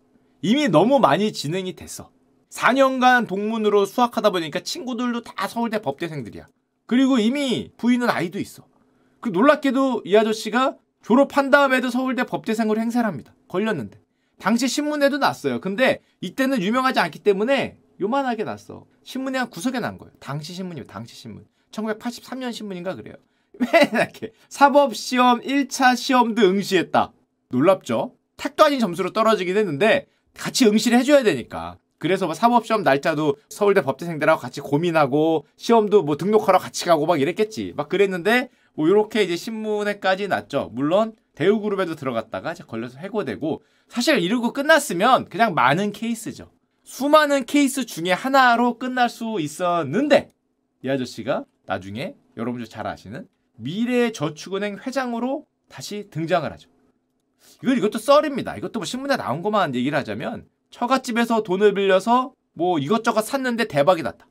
이미 0.42 0.68
너무 0.68 0.98
많이 0.98 1.32
진행이 1.32 1.74
됐어. 1.74 2.10
4년간 2.50 3.26
동문으로 3.26 3.84
수학하다 3.84 4.30
보니까 4.30 4.60
친구들도 4.60 5.22
다 5.22 5.48
서울대 5.48 5.82
법대생들이야. 5.82 6.46
그리고 6.86 7.18
이미 7.18 7.70
부인은 7.76 8.08
아이도 8.08 8.38
있어. 8.38 8.66
그 9.20 9.28
놀랍게도 9.28 10.02
이 10.06 10.16
아저씨가 10.16 10.76
졸업한 11.02 11.50
다음에도 11.50 11.90
서울대 11.90 12.24
법대생으로 12.24 12.80
행사를 12.80 13.06
합니다. 13.06 13.34
걸렸는데. 13.48 14.00
당시 14.38 14.68
신문에도 14.68 15.18
났어요. 15.18 15.60
근데 15.60 16.00
이때는 16.20 16.62
유명하지 16.62 17.00
않기 17.00 17.20
때문에 17.20 17.78
요만하게 18.00 18.44
났어. 18.44 18.86
신문에 19.02 19.38
한 19.38 19.50
구석에 19.50 19.80
난 19.80 19.98
거예요. 19.98 20.12
당시 20.20 20.52
신문이요. 20.52 20.84
당시 20.84 21.16
신문. 21.16 21.46
1983년 21.70 22.52
신문인가 22.52 22.94
그래요. 22.94 23.14
맨날 23.58 24.10
이렇게 24.10 24.32
사법시험 24.48 25.40
1차 25.40 25.96
시험도 25.96 26.42
응시했다. 26.42 27.12
놀랍죠? 27.48 28.14
택도 28.36 28.64
아닌 28.64 28.80
점수로 28.80 29.12
떨어지긴 29.12 29.56
했는데 29.56 30.06
같이 30.34 30.66
응시를 30.66 30.98
해줘야 30.98 31.22
되니까. 31.22 31.78
그래서 31.98 32.26
뭐 32.26 32.34
사법시험 32.34 32.82
날짜도 32.82 33.36
서울대 33.48 33.80
법대생들하고 33.82 34.40
같이 34.40 34.60
고민하고 34.60 35.46
시험도 35.56 36.02
뭐 36.02 36.16
등록하러 36.16 36.58
같이 36.58 36.84
가고 36.84 37.06
막 37.06 37.20
이랬겠지. 37.20 37.72
막 37.76 37.88
그랬는데 37.88 38.50
뭐 38.74 38.86
이렇게 38.88 39.22
이제 39.22 39.36
신문에까지 39.36 40.28
났죠. 40.28 40.70
물론 40.74 41.14
대우그룹에도 41.34 41.94
들어갔다가 41.94 42.52
이제 42.52 42.64
걸려서 42.64 42.98
해고되고 42.98 43.62
사실 43.88 44.18
이러고 44.18 44.52
끝났으면 44.52 45.26
그냥 45.26 45.54
많은 45.54 45.92
케이스죠. 45.92 46.50
수많은 46.84 47.46
케이스 47.46 47.86
중에 47.86 48.12
하나로 48.12 48.78
끝날 48.78 49.08
수 49.08 49.38
있었는데 49.40 50.30
이 50.84 50.88
아저씨가 50.88 51.44
나중에 51.64 52.14
여러분들 52.36 52.68
잘 52.68 52.86
아시는 52.86 53.26
미래저축은행 53.56 54.78
회장으로 54.86 55.46
다시 55.68 56.08
등장을 56.10 56.50
하죠. 56.52 56.68
이건 57.62 57.76
이것도 57.76 57.98
썰입니다. 57.98 58.56
이것도 58.56 58.80
뭐 58.80 58.84
신문에 58.84 59.16
나온 59.16 59.42
것만 59.42 59.74
얘기를 59.74 59.96
하자면 59.98 60.46
처갓집에서 60.70 61.42
돈을 61.42 61.74
빌려서 61.74 62.32
뭐 62.52 62.78
이것저것 62.78 63.22
샀는데 63.22 63.68
대박이 63.68 64.02
났다. 64.02 64.26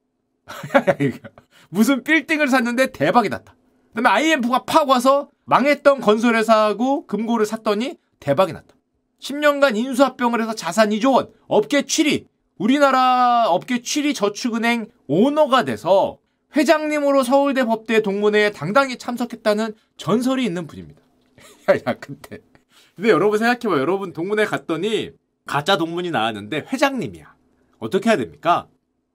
무슨 1.69 2.03
빌딩을 2.03 2.47
샀는데 2.47 2.91
대박이 2.91 3.29
났다. 3.29 3.55
그다음에 3.93 4.09
IMF가 4.09 4.63
팍 4.65 4.89
와서 4.89 5.29
망했던 5.45 6.01
건설회사하고 6.01 7.07
금고를 7.07 7.45
샀더니 7.45 7.97
대박이 8.19 8.53
났다. 8.53 8.75
10년간 9.19 9.75
인수합병을 9.75 10.41
해서 10.41 10.53
자산 10.53 10.89
2조 10.89 11.13
원, 11.13 11.29
업계 11.47 11.83
7위, 11.83 12.27
우리나라 12.57 13.45
업계 13.49 13.79
7위 13.79 14.13
저축은행 14.13 14.87
오너가 15.07 15.63
돼서 15.63 16.19
회장님으로 16.55 17.23
서울대 17.23 17.65
법대 17.65 18.01
동문회에 18.01 18.51
당당히 18.51 18.97
참석했다는 18.97 19.73
전설이 19.97 20.45
있는 20.45 20.67
분입니다. 20.67 21.01
야, 21.87 21.93
근데 21.99 22.39
근데 22.95 23.09
여러분 23.09 23.37
생각해봐. 23.37 23.79
여러분 23.79 24.13
동문회 24.13 24.45
갔더니 24.45 25.11
가짜 25.45 25.77
동문이 25.77 26.11
나왔는데 26.11 26.65
회장님이야. 26.71 27.35
어떻게 27.79 28.09
해야 28.09 28.17
됩니까? 28.17 28.67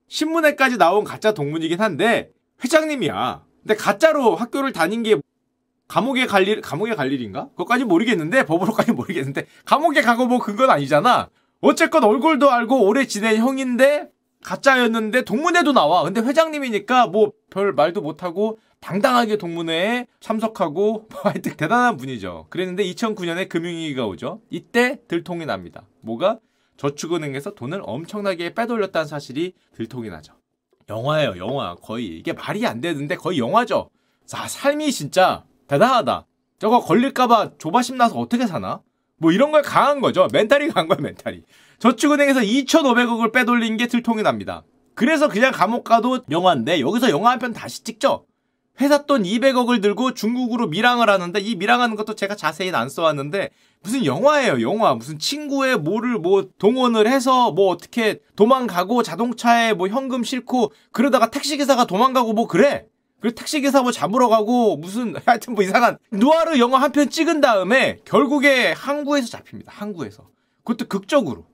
신문에까지 0.08 0.76
나온 0.76 1.04
가짜 1.04 1.32
동문이긴 1.32 1.80
한데 1.80 2.30
회장님이야. 2.62 3.44
근데 3.62 3.74
가짜로 3.74 4.36
학교를 4.36 4.72
다닌 4.72 5.02
게 5.02 5.16
감옥에 5.88 6.26
갈 6.26 6.46
일, 6.46 6.60
감옥에 6.60 6.94
갈 6.94 7.12
일인가? 7.12 7.48
그것까지 7.50 7.84
모르겠는데, 7.84 8.46
법으로까지 8.46 8.92
모르겠는데, 8.94 9.46
감옥에 9.64 10.02
가고 10.02 10.26
뭐 10.26 10.38
그건 10.38 10.70
아니잖아. 10.70 11.28
어쨌건 11.60 12.04
얼굴도 12.04 12.48
알고 12.48 12.86
오래 12.86 13.06
지낸 13.06 13.38
형인데, 13.38 14.08
가짜였는데 14.44 15.22
동문회도 15.22 15.72
나와. 15.72 16.02
근데 16.02 16.20
회장님이니까 16.20 17.06
뭐 17.08 17.32
별 17.50 17.72
말도 17.72 18.00
못하고 18.00 18.58
당당하게 18.80 19.36
동문회에 19.36 20.06
참석하고 20.20 21.08
뭐 21.10 21.20
하여튼 21.22 21.56
대단한 21.56 21.96
분이죠. 21.96 22.46
그랬는데 22.48 22.84
2009년에 22.84 23.48
금융위기가 23.48 24.06
오죠. 24.06 24.40
이때 24.48 25.00
들통이 25.08 25.44
납니다. 25.44 25.82
뭐가? 26.00 26.38
저축은행에서 26.78 27.54
돈을 27.54 27.82
엄청나게 27.84 28.54
빼돌렸다는 28.54 29.06
사실이 29.06 29.52
들통이 29.74 30.08
나죠. 30.08 30.32
영화예요, 30.88 31.36
영화. 31.36 31.74
거의. 31.74 32.06
이게 32.16 32.32
말이 32.32 32.66
안 32.66 32.80
되는데 32.80 33.16
거의 33.16 33.38
영화죠. 33.38 33.90
자, 34.24 34.48
삶이 34.48 34.90
진짜 34.92 35.44
대단하다. 35.66 36.26
저거 36.58 36.80
걸릴까봐 36.80 37.58
조바심 37.58 37.96
나서 37.98 38.18
어떻게 38.18 38.46
사나? 38.46 38.80
뭐 39.18 39.32
이런 39.32 39.52
걸 39.52 39.60
강한 39.62 40.00
거죠. 40.00 40.26
멘탈이 40.32 40.68
강한 40.68 40.88
거야, 40.88 40.98
멘탈이. 41.00 41.42
저축은행에서 41.80 42.40
2,500억을 42.40 43.32
빼돌린 43.32 43.78
게 43.78 43.86
들통이 43.86 44.22
납니다. 44.22 44.62
그래서 44.94 45.28
그냥 45.28 45.50
감옥 45.50 45.84
가도 45.84 46.20
영화인데 46.30 46.80
여기서 46.80 47.08
영화 47.10 47.30
한 47.30 47.38
편 47.38 47.54
다시 47.54 47.82
찍죠. 47.82 48.26
회사 48.82 49.04
돈 49.06 49.22
200억을 49.22 49.80
들고 49.82 50.12
중국으로 50.12 50.68
밀항을 50.68 51.08
하는데 51.08 51.40
이 51.40 51.54
밀항하는 51.56 51.96
것도 51.96 52.14
제가 52.14 52.34
자세히 52.34 52.70
안 52.74 52.88
써왔는데 52.90 53.48
무슨 53.82 54.04
영화예요 54.04 54.60
영화 54.62 54.94
무슨 54.94 55.18
친구의 55.18 55.78
뭐를 55.78 56.18
뭐 56.18 56.48
동원을 56.58 57.06
해서 57.06 57.50
뭐 57.50 57.68
어떻게 57.70 58.20
도망가고 58.36 59.02
자동차에 59.02 59.72
뭐 59.72 59.88
현금 59.88 60.22
싣고 60.22 60.72
그러다가 60.92 61.30
택시기사가 61.30 61.86
도망가고 61.86 62.32
뭐 62.34 62.46
그래 62.46 62.86
그리고 63.20 63.34
택시기사 63.34 63.82
뭐 63.82 63.92
잡으러 63.92 64.28
가고 64.28 64.76
무슨 64.76 65.14
하여튼 65.26 65.54
뭐 65.54 65.62
이상한 65.64 65.96
누아르 66.12 66.58
영화 66.58 66.78
한 66.80 66.92
편 66.92 67.08
찍은 67.10 67.40
다음에 67.40 67.98
결국에 68.04 68.72
항구에서 68.72 69.28
잡힙니다 69.28 69.72
항구에서 69.74 70.28
그것도 70.64 70.88
극적으로 70.88 71.44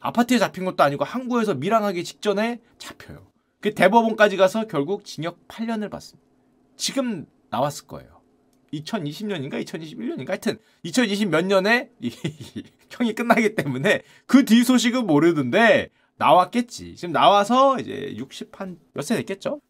아파트에 0.00 0.38
잡힌 0.38 0.64
것도 0.64 0.82
아니고 0.82 1.04
항구에서 1.04 1.54
밀항하기 1.54 2.04
직전에 2.04 2.60
잡혀요. 2.78 3.26
그 3.60 3.74
대법원까지 3.74 4.36
가서 4.36 4.66
결국 4.66 5.04
징역 5.04 5.46
8년을 5.48 5.90
받습니다. 5.90 6.24
지금 6.76 7.26
나왔을 7.50 7.86
거예요. 7.86 8.20
2020년인가 8.72 9.64
2021년인가 9.64 10.28
하여튼 10.28 10.58
2020 10.82 11.30
몇 11.30 11.44
년에 11.44 11.90
형이 12.90 13.14
끝나기 13.14 13.54
때문에 13.54 14.02
그 14.26 14.44
뒤 14.44 14.62
소식은 14.64 15.06
모르는데 15.06 15.90
나왔겠지. 16.16 16.96
지금 16.96 17.12
나와서 17.12 17.78
이제 17.78 18.14
60한 18.18 18.76
몇 18.92 19.02
세 19.02 19.16
됐겠죠? 19.16 19.60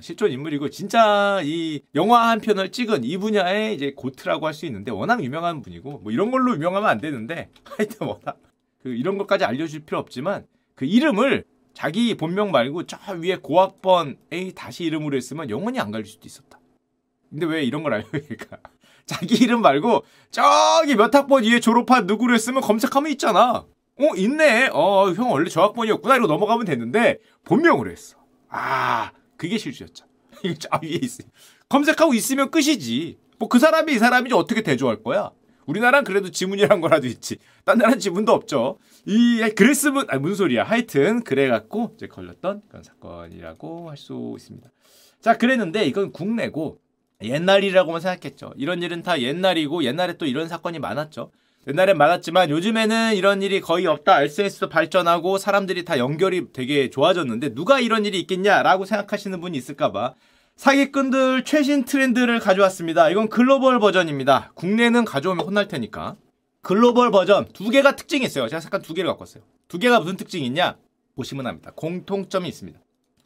실존 0.00 0.32
인물이고 0.32 0.70
진짜 0.70 1.40
이 1.44 1.80
영화 1.94 2.28
한 2.30 2.40
편을 2.40 2.72
찍은 2.72 3.04
이 3.04 3.16
분야의 3.18 3.74
이제 3.74 3.92
고트라고 3.94 4.46
할 4.46 4.54
수 4.54 4.66
있는데 4.66 4.90
워낙 4.90 5.22
유명한 5.22 5.62
분이고 5.62 5.98
뭐 5.98 6.12
이런 6.12 6.30
걸로 6.30 6.54
유명하면 6.54 6.88
안 6.88 7.00
되는데 7.00 7.50
하여튼 7.64 8.06
워낙 8.08 8.38
그 8.82 8.90
이런 8.94 9.18
것까지 9.18 9.44
알려줄 9.44 9.80
필요 9.80 9.98
없지만 9.98 10.46
그 10.74 10.84
이름을 10.84 11.44
자기 11.74 12.14
본명 12.16 12.50
말고 12.50 12.86
저 12.86 12.98
위에 13.14 13.36
고학번 13.36 14.18
A 14.32 14.52
다시 14.52 14.84
이름으로 14.84 15.16
했으면 15.16 15.48
영원히 15.50 15.78
안 15.80 15.90
갈릴 15.90 16.06
수도 16.06 16.26
있었다. 16.26 16.58
근데 17.30 17.46
왜 17.46 17.64
이런 17.64 17.82
걸 17.82 17.94
알려니까 17.94 18.58
자기 19.06 19.36
이름 19.42 19.62
말고 19.62 20.04
저기 20.30 20.94
몇 20.96 21.14
학번 21.14 21.44
위에 21.44 21.60
졸업한 21.60 22.06
누구를 22.06 22.34
했으면 22.34 22.60
검색하면 22.62 23.10
있잖아. 23.12 23.64
어 23.98 24.16
있네. 24.16 24.70
어 24.72 25.12
형 25.12 25.30
원래 25.30 25.48
저 25.48 25.62
학번이었구나 25.62 26.16
이러고 26.16 26.28
넘어가면 26.32 26.66
됐는데 26.66 27.18
본명으로 27.44 27.90
했어. 27.90 28.16
아 28.48 29.12
그게 29.36 29.56
실수였죠. 29.58 30.04
이거 30.44 30.54
저 30.58 30.68
위에 30.82 30.98
있어. 31.02 31.22
검색하고 31.68 32.14
있으면 32.14 32.50
끝이지. 32.50 33.18
뭐 33.38 33.48
그 33.48 33.58
사람이 33.58 33.92
이 33.94 33.98
사람이지 33.98 34.34
어떻게 34.34 34.62
대조할 34.62 35.02
거야? 35.02 35.30
우리나라는 35.66 36.04
그래도 36.04 36.30
지문이란 36.30 36.80
거라도 36.80 37.06
있지. 37.06 37.36
딴 37.64 37.78
나라는 37.78 37.98
지문도 37.98 38.32
없죠. 38.32 38.78
이 39.06 39.40
그랬으면 39.56 40.06
아 40.08 40.18
무슨 40.18 40.36
소리야. 40.36 40.64
하여튼 40.64 41.22
그래 41.22 41.48
갖고 41.48 41.92
이제 41.96 42.06
걸렸던 42.06 42.62
그런 42.68 42.82
사건이라고 42.82 43.90
할 43.90 43.96
수 43.96 44.34
있습니다. 44.36 44.68
자, 45.20 45.38
그랬는데 45.38 45.84
이건 45.86 46.12
국내고 46.12 46.78
옛날이라고만 47.22 48.00
생각했죠. 48.00 48.52
이런 48.56 48.82
일은 48.82 49.02
다 49.02 49.20
옛날이고 49.20 49.84
옛날에 49.84 50.14
또 50.14 50.26
이런 50.26 50.48
사건이 50.48 50.80
많았죠. 50.80 51.30
옛날엔 51.68 51.96
많았지만 51.96 52.50
요즘에는 52.50 53.14
이런 53.14 53.40
일이 53.40 53.60
거의 53.60 53.86
없다. 53.86 54.22
SNS도 54.22 54.68
발전하고 54.68 55.38
사람들이 55.38 55.84
다 55.84 55.96
연결이 55.98 56.52
되게 56.52 56.90
좋아졌는데 56.90 57.54
누가 57.54 57.78
이런 57.78 58.04
일이 58.04 58.18
있겠냐라고 58.18 58.84
생각하시는 58.84 59.40
분이 59.40 59.56
있을까봐 59.58 60.14
사기꾼들 60.56 61.44
최신 61.44 61.84
트렌드를 61.84 62.38
가져왔습니다. 62.38 63.08
이건 63.10 63.28
글로벌 63.28 63.78
버전입니다. 63.80 64.52
국내는 64.54 65.04
가져오면 65.04 65.44
혼날 65.44 65.66
테니까. 65.68 66.16
글로벌 66.60 67.10
버전 67.10 67.46
두 67.52 67.70
개가 67.70 67.96
특징이 67.96 68.24
있어요. 68.24 68.48
제가 68.48 68.60
잠깐 68.60 68.82
두 68.82 68.94
개를 68.94 69.08
갖고 69.10 69.22
왔어요. 69.22 69.42
두 69.66 69.78
개가 69.78 70.00
무슨 70.00 70.16
특징이 70.16 70.46
있냐? 70.46 70.76
보시면 71.16 71.46
합니다. 71.46 71.72
공통점이 71.74 72.48
있습니다. 72.48 72.78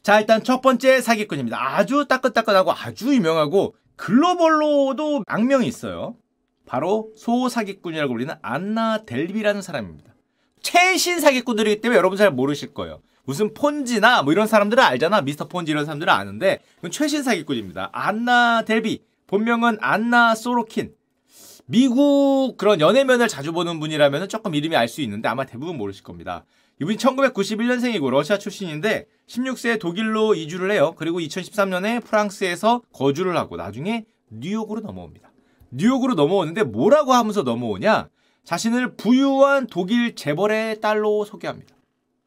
자, 0.03 0.21
일단 0.21 0.43
첫 0.43 0.63
번째 0.63 1.01
사기꾼입니다. 1.01 1.77
아주 1.77 2.07
따끈따끈하고 2.09 2.73
아주 2.73 3.15
유명하고 3.15 3.75
글로벌로도 3.97 5.25
악명이 5.27 5.67
있어요. 5.67 6.17
바로 6.65 7.11
소사기꾼이라고 7.17 8.13
불리는 8.13 8.35
안나 8.41 9.05
델비라는 9.05 9.63
사람입니다. 9.63 10.15
최신 10.63 11.21
사기꾼들이기 11.21 11.81
때문에 11.81 11.99
여러분 11.99 12.17
잘 12.17 12.31
모르실 12.31 12.73
거예요. 12.73 13.01
무슨 13.27 13.53
폰지나 13.53 14.23
뭐 14.23 14.33
이런 14.33 14.47
사람들은 14.47 14.83
알잖아. 14.83 15.21
미스터 15.21 15.49
폰지 15.49 15.73
이런 15.73 15.85
사람들은 15.85 16.13
아는데 16.13 16.61
이건 16.79 16.91
최신 16.91 17.23
사기꾼입니다. 17.23 17.91
안나 17.93 18.63
델비 18.63 19.03
본명은 19.27 19.79
안나 19.81 20.35
소로킨 20.35 20.95
미국 21.67 22.55
그런 22.57 22.81
연예면을 22.81 23.27
자주 23.29 23.53
보는 23.53 23.81
분이라면 23.81 24.29
조금 24.29 24.55
이름이 24.55 24.77
알 24.77 24.89
수 24.89 25.03
있는데 25.03 25.29
아마 25.29 25.45
대부분 25.45 25.77
모르실 25.77 26.05
겁니다. 26.05 26.45
이분이 26.81 26.97
1991년생이고 26.99 28.09
러시아 28.11 28.39
출신인데 28.39 29.07
16세에 29.27 29.81
독일로 29.81 30.35
이주를 30.35 30.71
해요. 30.71 30.95
그리고 30.97 31.19
2013년에 31.19 32.05
프랑스에서 32.05 32.83
거주를 32.93 33.37
하고 33.37 33.57
나중에 33.57 34.05
뉴욕으로 34.31 34.81
넘어옵니다. 34.81 35.33
뉴욕으로 35.71 36.15
넘어오는데 36.15 36.63
뭐라고 36.63 37.13
하면서 37.13 37.43
넘어오냐? 37.43 38.09
자신을 38.45 38.95
부유한 38.95 39.67
독일 39.67 40.15
재벌의 40.15 40.81
딸로 40.81 41.25
소개합니다. 41.25 41.76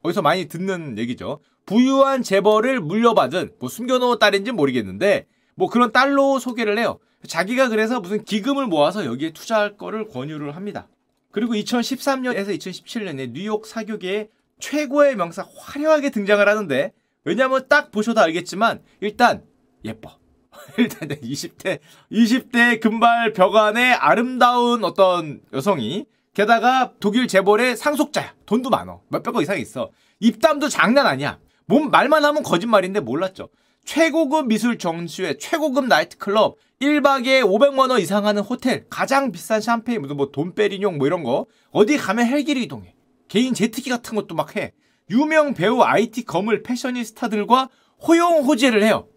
어디서 0.02 0.22
많이 0.22 0.48
듣는 0.48 0.98
얘기죠. 0.98 1.40
부유한 1.66 2.24
재벌을 2.24 2.80
물려받은 2.80 3.52
뭐 3.60 3.70
숨겨놓은 3.70 4.20
딸인지 4.20 4.52
모르겠는데 4.52 5.26
뭐 5.56 5.70
그런 5.70 5.92
딸로 5.92 6.40
소개를 6.40 6.78
해요. 6.78 7.00
자기가 7.28 7.70
그래서 7.70 8.00
무슨 8.00 8.24
기금을 8.24 8.68
모아서 8.68 9.06
여기에 9.06 9.34
투자할 9.34 9.78
거를 9.78 10.08
권유를 10.08 10.56
합니다. 10.56 10.88
그리고 11.32 11.54
2013년에서 11.54 12.58
2017년에 12.58 13.32
뉴욕 13.34 13.66
사교계의 13.66 14.30
최고의 14.60 15.16
명사 15.16 15.46
화려하게 15.58 16.10
등장을 16.10 16.48
하는데 16.48 16.94
왜냐하면 17.24 17.66
딱 17.68 17.92
보셔도 17.92 18.22
알겠지만 18.22 18.82
일단 19.02 19.44
예뻐. 19.84 20.18
일단 20.78 21.10
20대 21.10 21.80
20대 22.12 22.80
금발 22.82 23.34
벽안의 23.34 23.94
아름다운 23.94 24.84
어떤 24.84 25.42
여성이 25.54 26.06
게다가 26.40 26.94
독일 27.02 27.28
재벌의 27.28 27.76
상속자야. 27.76 28.34
돈도 28.46 28.70
많어. 28.70 29.02
몇백억 29.10 29.42
이상 29.42 29.60
있어. 29.60 29.90
입담도 30.22 30.70
장난 30.70 31.06
아니야. 31.06 31.38
몸 31.66 31.92
말만 31.92 32.24
하면 32.24 32.44
거짓말인데 32.44 33.02
몰랐죠. 33.02 33.50
최고급 33.84 34.48
미술 34.48 34.78
정수회, 34.78 35.38
최고급 35.38 35.88
나이트클럽, 35.88 36.56
1박에 36.80 37.44
500만 37.44 37.90
원 37.90 38.00
이상 38.00 38.26
하는 38.26 38.42
호텔, 38.42 38.86
가장 38.90 39.34
비싼 39.34 39.60
샴페인, 39.60 40.02
뭐 40.16 40.32
돈페리뇽 40.32 40.96
뭐 40.96 41.08
이런 41.08 41.24
거 41.24 41.46
어디 41.72 41.98
가면 41.98 42.26
헬기를 42.26 42.62
이동해. 42.62 42.96
개인 43.28 43.54
제트기 43.54 43.90
같은 43.90 44.16
것도 44.16 44.34
막 44.34 44.56
해. 44.56 44.72
유명 45.10 45.54
배우, 45.54 45.82
IT 45.82 46.24
거물, 46.24 46.64
패셔니스타들과 46.64 47.68
호용호제를 48.08 48.82
해요. 48.82 49.10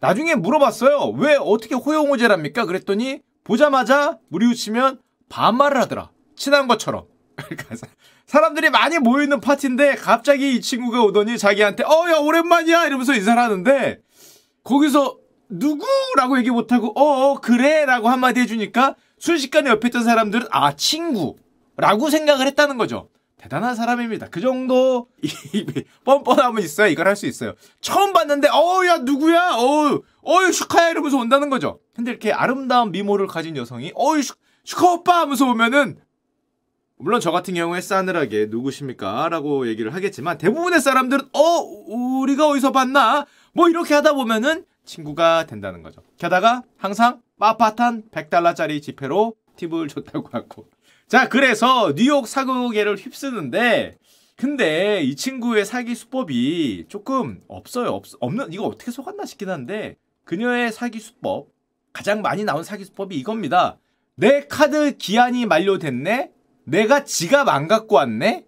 나중에 0.00 0.34
물어봤어요. 0.34 1.14
왜 1.16 1.38
어떻게 1.40 1.74
호용호제랍니까? 1.74 2.66
그랬더니 2.66 3.20
보자마자 3.44 4.18
무리우치면 4.28 5.00
반말을 5.30 5.80
하더라. 5.80 6.10
친한 6.36 6.68
것처럼. 6.68 7.06
사람들이 8.26 8.70
많이 8.70 8.98
모여있는 8.98 9.40
파티인데 9.40 9.96
갑자기 9.96 10.54
이 10.56 10.60
친구가 10.60 11.02
오더니 11.02 11.38
자기한테 11.38 11.84
어 11.84 12.08
야 12.10 12.16
오랜만이야 12.18 12.86
이러면서 12.86 13.14
인사를 13.14 13.40
하는데 13.40 13.98
거기서 14.64 15.18
누구라고 15.48 16.38
얘기 16.38 16.50
못하고 16.50 16.88
어, 16.98 17.02
어 17.32 17.40
그래라고 17.40 18.08
한마디 18.08 18.40
해주니까 18.40 18.96
순식간에 19.18 19.70
옆에 19.70 19.88
있던 19.88 20.02
사람들은 20.04 20.48
아 20.50 20.74
친구라고 20.74 22.10
생각을 22.10 22.46
했다는 22.48 22.78
거죠. 22.78 23.10
대단한 23.38 23.74
사람입니다. 23.76 24.28
그 24.30 24.40
정도 24.40 25.08
뻔뻔함은 26.04 26.62
있어야 26.62 26.86
이걸 26.88 27.06
할 27.06 27.16
수 27.16 27.26
있어요. 27.26 27.52
처음 27.80 28.12
봤는데 28.12 28.48
어야 28.48 28.98
누구야 28.98 29.56
어유 29.56 30.02
어유 30.26 30.52
슈카야 30.52 30.90
이러면서 30.90 31.18
온다는 31.18 31.50
거죠. 31.50 31.80
근데 31.94 32.10
이렇게 32.10 32.32
아름다운 32.32 32.90
미모를 32.92 33.26
가진 33.26 33.56
여성이 33.56 33.92
어유 33.96 34.22
슈카 34.64 34.92
오빠 34.92 35.20
하면서 35.20 35.46
오면은 35.48 35.98
물론 36.98 37.20
저 37.20 37.30
같은 37.30 37.54
경우에 37.54 37.80
싸늘하게 37.80 38.46
누구십니까? 38.46 39.28
라고 39.28 39.68
얘기를 39.68 39.92
하겠지만 39.92 40.38
대부분의 40.38 40.80
사람들은 40.80 41.28
어 41.32 41.40
우리가 42.20 42.48
어디서 42.48 42.72
봤나? 42.72 43.26
뭐 43.52 43.68
이렇게 43.68 43.94
하다 43.94 44.14
보면은 44.14 44.64
친구가 44.84 45.46
된다는 45.46 45.82
거죠. 45.82 46.02
게다가 46.16 46.62
항상 46.78 47.20
빳빳한 47.38 48.10
100달러짜리 48.10 48.80
지폐로 48.80 49.34
팁을 49.56 49.88
줬다고 49.88 50.28
하고 50.32 50.68
자 51.06 51.28
그래서 51.28 51.94
뉴욕 51.94 52.26
사고계를 52.26 52.96
휩쓰는데 52.96 53.98
근데 54.36 55.02
이 55.02 55.16
친구의 55.16 55.64
사기 55.66 55.94
수법이 55.94 56.86
조금 56.88 57.42
없어요. 57.48 57.90
없, 57.90 58.04
없는 58.20 58.52
이거 58.52 58.64
어떻게 58.64 58.90
속았나 58.90 59.24
싶긴 59.26 59.50
한데 59.50 59.96
그녀의 60.24 60.72
사기 60.72 60.98
수법 60.98 61.48
가장 61.92 62.22
많이 62.22 62.44
나온 62.44 62.62
사기 62.62 62.84
수법이 62.84 63.16
이겁니다. 63.16 63.78
내 64.14 64.46
카드 64.46 64.96
기한이 64.96 65.46
만료됐네. 65.46 66.35
내가 66.66 67.04
지갑 67.04 67.48
안 67.48 67.68
갖고 67.68 67.96
왔네? 67.96 68.44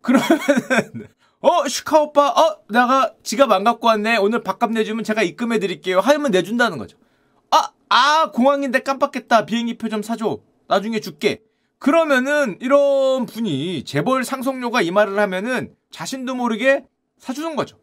그러면은 0.00 1.08
어 1.40 1.68
슈카 1.68 2.00
오빠 2.00 2.28
어 2.28 2.60
내가 2.68 3.12
지갑 3.22 3.50
안 3.50 3.64
갖고 3.64 3.88
왔네. 3.88 4.16
오늘 4.16 4.42
밥값 4.42 4.70
내주면 4.72 5.04
제가 5.04 5.22
입금해 5.22 5.58
드릴게요. 5.58 6.00
하면 6.00 6.30
내준다는 6.30 6.78
거죠. 6.78 6.96
아 7.50 7.70
아, 7.88 8.30
공항인데 8.32 8.80
깜빡했다. 8.80 9.46
비행기표 9.46 9.88
좀 9.88 10.02
사줘. 10.02 10.38
나중에 10.68 11.00
줄게. 11.00 11.42
그러면은 11.78 12.56
이런 12.60 13.26
분이 13.26 13.84
재벌 13.84 14.24
상속료가 14.24 14.82
이 14.82 14.90
말을 14.90 15.18
하면은 15.18 15.74
자신도 15.90 16.34
모르게 16.34 16.84
사주는 17.18 17.54
거죠. 17.56 17.78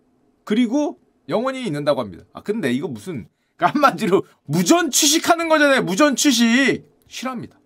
그리고 0.46 1.00
영원히 1.30 1.66
있는다고 1.66 2.02
합니다. 2.02 2.24
아 2.34 2.42
근데 2.42 2.72
이거 2.72 2.88
무슨 2.88 3.28
한마디로 3.58 4.24
무전 4.46 4.92
취식하는 4.92 5.48
거잖아요. 5.50 5.84
무전 5.84 6.16
취식. 6.16 6.84
싫어합니다 7.08 7.60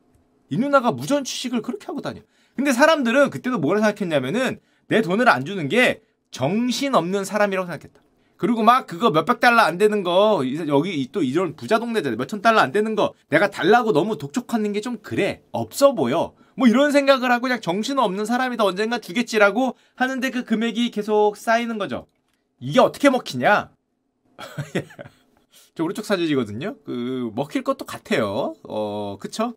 이 0.49 0.57
누나가 0.57 0.91
무전 0.91 1.23
취식을 1.23 1.61
그렇게 1.61 1.85
하고 1.87 2.01
다녀. 2.01 2.21
근데 2.55 2.71
사람들은 2.71 3.29
그때도 3.29 3.59
뭐라 3.59 3.81
생각했냐면은 3.81 4.59
내 4.87 5.01
돈을 5.01 5.29
안 5.29 5.45
주는 5.45 5.67
게 5.67 6.01
정신 6.31 6.95
없는 6.95 7.25
사람이라고 7.25 7.67
생각했다. 7.67 8.01
그리고 8.37 8.61
막 8.63 8.85
그거 8.85 9.09
몇백 9.09 9.39
달러 9.39 9.61
안 9.61 9.77
되는 9.77 10.03
거 10.03 10.43
여기 10.67 11.09
또 11.11 11.23
이런 11.23 11.55
부자 11.55 11.79
동네잖아요. 11.79 12.17
몇천 12.17 12.41
달러 12.41 12.59
안 12.59 12.71
되는 12.71 12.95
거 12.95 13.13
내가 13.29 13.49
달라고 13.49 13.93
너무 13.93 14.17
독촉하는 14.17 14.73
게 14.73 14.81
좀 14.81 14.97
그래. 15.01 15.41
없어 15.51 15.93
보여. 15.93 16.33
뭐 16.55 16.67
이런 16.67 16.91
생각을 16.91 17.31
하고 17.31 17.43
그냥 17.43 17.61
정신 17.61 17.97
없는 17.99 18.25
사람이 18.25 18.57
더 18.57 18.65
언젠가 18.65 18.99
주겠지라고 18.99 19.75
하는데 19.95 20.29
그 20.29 20.43
금액이 20.43 20.91
계속 20.91 21.35
쌓이는 21.35 21.77
거죠. 21.77 22.05
이게 22.59 22.79
어떻게 22.79 23.09
먹히냐? 23.09 23.71
저 25.75 25.83
오른쪽 25.83 26.05
사진이거든요. 26.05 26.75
그 26.85 27.31
먹힐 27.35 27.63
것도 27.63 27.85
같아요. 27.85 28.55
어, 28.67 29.17
그쵸? 29.19 29.53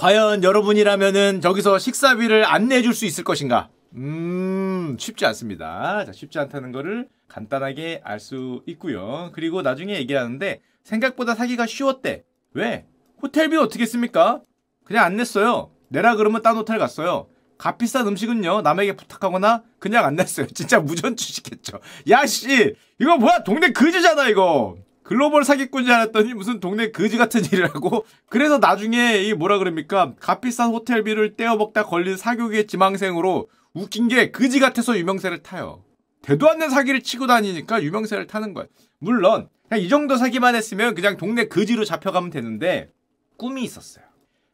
과연 0.00 0.44
여러분이라면은 0.44 1.40
저기서 1.40 1.78
식사비를 1.78 2.44
안 2.44 2.68
내줄 2.68 2.94
수 2.94 3.06
있을 3.06 3.24
것인가? 3.24 3.68
음, 3.96 4.96
쉽지 4.98 5.26
않습니다. 5.26 6.04
자, 6.04 6.12
쉽지 6.12 6.38
않다는 6.38 6.70
거를 6.70 7.08
간단하게 7.28 8.00
알 8.04 8.20
수 8.20 8.62
있고요. 8.66 9.30
그리고 9.34 9.62
나중에 9.62 9.94
얘기하는데 9.96 10.60
생각보다 10.84 11.34
사기가 11.34 11.66
쉬웠대. 11.66 12.24
왜? 12.54 12.86
호텔비 13.22 13.56
어떻게 13.56 13.84
씁니까? 13.84 14.40
그냥 14.84 15.04
안 15.04 15.16
냈어요. 15.16 15.70
내라 15.88 16.14
그러면 16.14 16.42
딴 16.42 16.56
호텔 16.56 16.78
갔어요. 16.78 17.26
값비싼 17.58 18.06
음식은요 18.06 18.62
남에게 18.62 18.94
부탁하거나 18.96 19.64
그냥 19.78 20.04
안 20.06 20.14
냈어요. 20.16 20.46
진짜 20.54 20.78
무전 20.78 21.16
주식했죠. 21.16 21.78
야씨 22.08 22.74
이거 23.00 23.16
뭐야 23.18 23.42
동네 23.42 23.72
그지잖아 23.72 24.28
이거. 24.28 24.76
글로벌 25.10 25.42
사기꾼이 25.42 25.90
알았더니 25.90 26.34
무슨 26.34 26.60
동네 26.60 26.92
거지 26.92 27.18
같은 27.18 27.42
일을 27.44 27.74
하고 27.74 28.06
그래서 28.30 28.58
나중에 28.58 29.16
이 29.24 29.34
뭐라 29.34 29.58
그럽니까 29.58 30.14
값비싼 30.20 30.70
호텔비를 30.70 31.34
떼어먹다 31.34 31.86
걸린 31.86 32.16
사교계 32.16 32.68
지망생으로 32.68 33.48
웃긴 33.74 34.06
게 34.06 34.30
거지 34.30 34.60
같아서 34.60 34.96
유명세를 34.96 35.42
타요. 35.42 35.82
대도 36.22 36.48
않는 36.48 36.70
사기를 36.70 37.02
치고 37.02 37.26
다니니까 37.26 37.82
유명세를 37.82 38.28
타는 38.28 38.54
거예요. 38.54 38.68
물론 39.00 39.48
그냥 39.68 39.82
이 39.82 39.88
정도 39.88 40.16
사기만 40.16 40.54
했으면 40.54 40.94
그냥 40.94 41.16
동네 41.16 41.48
거지로 41.48 41.84
잡혀가면 41.84 42.30
되는데 42.30 42.88
꿈이 43.36 43.64
있었어요. 43.64 44.04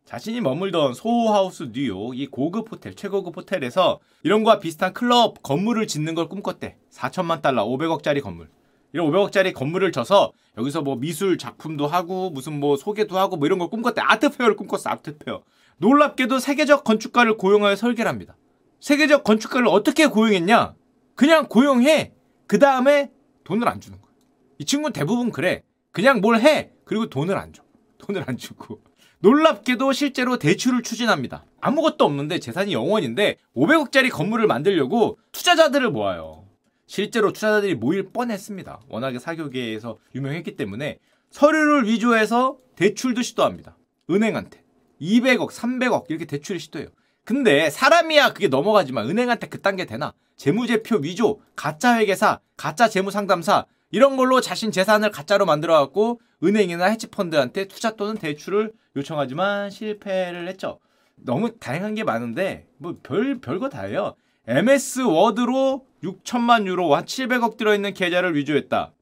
자신이 0.06 0.40
머물던 0.40 0.94
소호하우스 0.94 1.70
뉴욕 1.70 2.18
이 2.18 2.28
고급 2.28 2.72
호텔 2.72 2.94
최고급 2.94 3.36
호텔에서 3.36 4.00
이런 4.22 4.42
거와 4.42 4.58
비슷한 4.58 4.94
클럽 4.94 5.42
건물을 5.42 5.86
짓는 5.86 6.14
걸 6.14 6.30
꿈꿨대. 6.30 6.78
4천만 6.90 7.42
달러 7.42 7.66
500억짜리 7.66 8.22
건물. 8.22 8.48
이런 8.96 9.10
500억짜리 9.10 9.52
건물을 9.52 9.92
져서 9.92 10.32
여기서 10.56 10.80
뭐 10.80 10.96
미술 10.96 11.36
작품도 11.36 11.86
하고 11.86 12.30
무슨 12.30 12.58
뭐 12.58 12.78
소개도 12.78 13.18
하고 13.18 13.36
뭐 13.36 13.44
이런 13.44 13.58
걸 13.58 13.68
꿈꿨대. 13.68 14.00
아트페어를 14.00 14.56
꿈꿨어. 14.56 14.84
아트페어. 14.86 15.42
놀랍게도 15.76 16.38
세계적 16.38 16.82
건축가를 16.82 17.36
고용하여 17.36 17.76
설계를 17.76 18.08
합니다. 18.08 18.38
세계적 18.80 19.22
건축가를 19.22 19.68
어떻게 19.68 20.06
고용했냐? 20.06 20.74
그냥 21.14 21.46
고용해. 21.46 22.14
그 22.46 22.58
다음에 22.58 23.10
돈을 23.44 23.68
안 23.68 23.82
주는 23.82 24.00
거야. 24.00 24.10
이 24.58 24.64
친구는 24.64 24.94
대부분 24.94 25.30
그래. 25.30 25.62
그냥 25.92 26.22
뭘 26.22 26.40
해. 26.40 26.70
그리고 26.86 27.10
돈을 27.10 27.36
안 27.36 27.52
줘. 27.52 27.62
돈을 27.98 28.24
안 28.26 28.38
주고. 28.38 28.80
놀랍게도 29.18 29.92
실제로 29.92 30.38
대출을 30.38 30.82
추진합니다. 30.82 31.44
아무것도 31.60 32.02
없는데 32.06 32.38
재산이 32.38 32.74
0원인데 32.74 33.36
500억짜리 33.54 34.10
건물을 34.10 34.46
만들려고 34.46 35.18
투자자들을 35.32 35.90
모아요. 35.90 36.45
실제로 36.86 37.32
투자자들이 37.32 37.74
모일 37.74 38.10
뻔했습니다. 38.10 38.80
워낙에 38.88 39.18
사교계에서 39.18 39.98
유명했기 40.14 40.56
때문에 40.56 40.98
서류를 41.30 41.86
위조해서 41.86 42.58
대출도 42.76 43.22
시도합니다. 43.22 43.76
은행한테 44.10 44.62
200억, 45.00 45.50
300억 45.50 46.04
이렇게 46.08 46.24
대출을 46.24 46.60
시도해요. 46.60 46.88
근데 47.24 47.70
사람이야 47.70 48.32
그게 48.32 48.48
넘어가지만 48.48 49.08
은행한테 49.10 49.48
그딴 49.48 49.76
게 49.76 49.84
되나? 49.84 50.14
재무제표 50.36 50.98
위조, 50.98 51.40
가짜 51.56 51.98
회계사, 51.98 52.40
가짜 52.56 52.88
재무상담사 52.88 53.66
이런 53.90 54.16
걸로 54.16 54.40
자신 54.40 54.70
재산을 54.70 55.10
가짜로 55.10 55.44
만들어 55.46 55.74
갖고 55.78 56.20
은행이나 56.44 56.84
헤지펀드한테 56.86 57.66
투자 57.66 57.96
또는 57.96 58.16
대출을 58.16 58.72
요청하지만 58.94 59.70
실패를 59.70 60.46
했죠. 60.48 60.78
너무 61.16 61.56
다양한 61.58 61.94
게 61.94 62.04
많은데 62.04 62.66
뭐 62.78 62.96
별 63.02 63.40
별거 63.40 63.68
다예요. 63.70 64.14
MS 64.46 65.00
워드로 65.00 65.86
6천만 66.06 66.66
유로 66.66 66.94
한 66.94 67.04
700억 67.04 67.56
들어있는 67.56 67.94
계좌를 67.94 68.34
위조했다. 68.36 68.92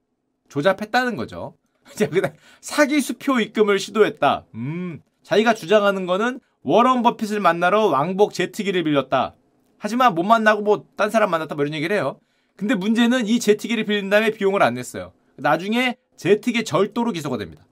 조잡했다는 0.49 1.17
거죠. 1.17 1.55
사기 2.61 3.01
수표 3.01 3.41
입금을 3.41 3.79
시도했다. 3.79 4.47
음, 4.55 5.01
자기가 5.23 5.55
주장하는 5.55 6.07
거는 6.07 6.41
워런 6.63 7.03
버핏을 7.03 7.41
만나러 7.41 7.87
왕복 7.87 8.33
제트기를 8.33 8.85
빌렸다. 8.85 9.35
하지만 9.79 10.15
못 10.15 10.23
만나고 10.23 10.63
뭐 10.63 10.87
딴 10.97 11.11
사람 11.11 11.31
만났다 11.31 11.55
뭐 11.55 11.65
이런 11.65 11.75
얘기를 11.75 11.95
해요. 11.95 12.19
근데 12.57 12.75
문제는 12.75 13.27
이 13.27 13.39
제트기를 13.39 13.85
빌린 13.85 14.09
다음에 14.09 14.31
비용을 14.31 14.63
안 14.63 14.75
냈어요. 14.75 15.13
나중에 15.37 15.97
제트기 16.17 16.65
절도로 16.65 17.13
기소가 17.13 17.37
됩니다. 17.37 17.67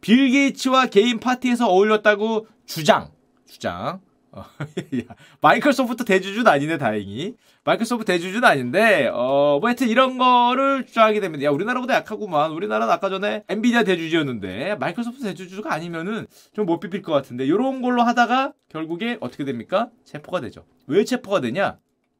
빌 0.00 0.30
게이츠와 0.30 0.86
개인 0.86 1.20
파티에서 1.20 1.68
어울렸다고 1.68 2.46
주장. 2.66 3.10
주장. 3.46 4.00
어, 4.36 4.44
마이크로소프트 5.40 6.04
대주주는 6.04 6.46
아니네 6.50 6.78
다행히 6.78 7.36
마이크로소프트 7.64 8.06
대주주는 8.12 8.42
아닌데 8.44 9.08
어 9.12 9.58
뭐 9.60 9.68
하여튼 9.68 9.88
이런 9.88 10.18
거를 10.18 10.84
주장하게 10.86 11.20
됩니다 11.20 11.44
야 11.44 11.50
우리나라보다 11.50 11.94
약하구만 11.94 12.50
우리나라는 12.50 12.92
아까 12.92 13.08
전에 13.08 13.44
엔비디아 13.48 13.84
대주주였는데 13.84 14.74
마이크로소프트 14.76 15.22
대주주가 15.24 15.72
아니면은 15.72 16.26
좀 16.52 16.66
못 16.66 16.80
비빌 16.80 17.02
것 17.02 17.12
같은데 17.12 17.44
이런 17.46 17.80
걸로 17.82 18.02
하다가 18.02 18.52
결국에 18.68 19.18
어떻게 19.20 19.44
됩니까 19.44 19.90
체포가 20.04 20.40
되죠 20.40 20.64
왜 20.86 21.04
체포가 21.04 21.40
되냐 21.40 21.78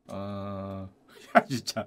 어 0.08 0.88
진짜 1.48 1.86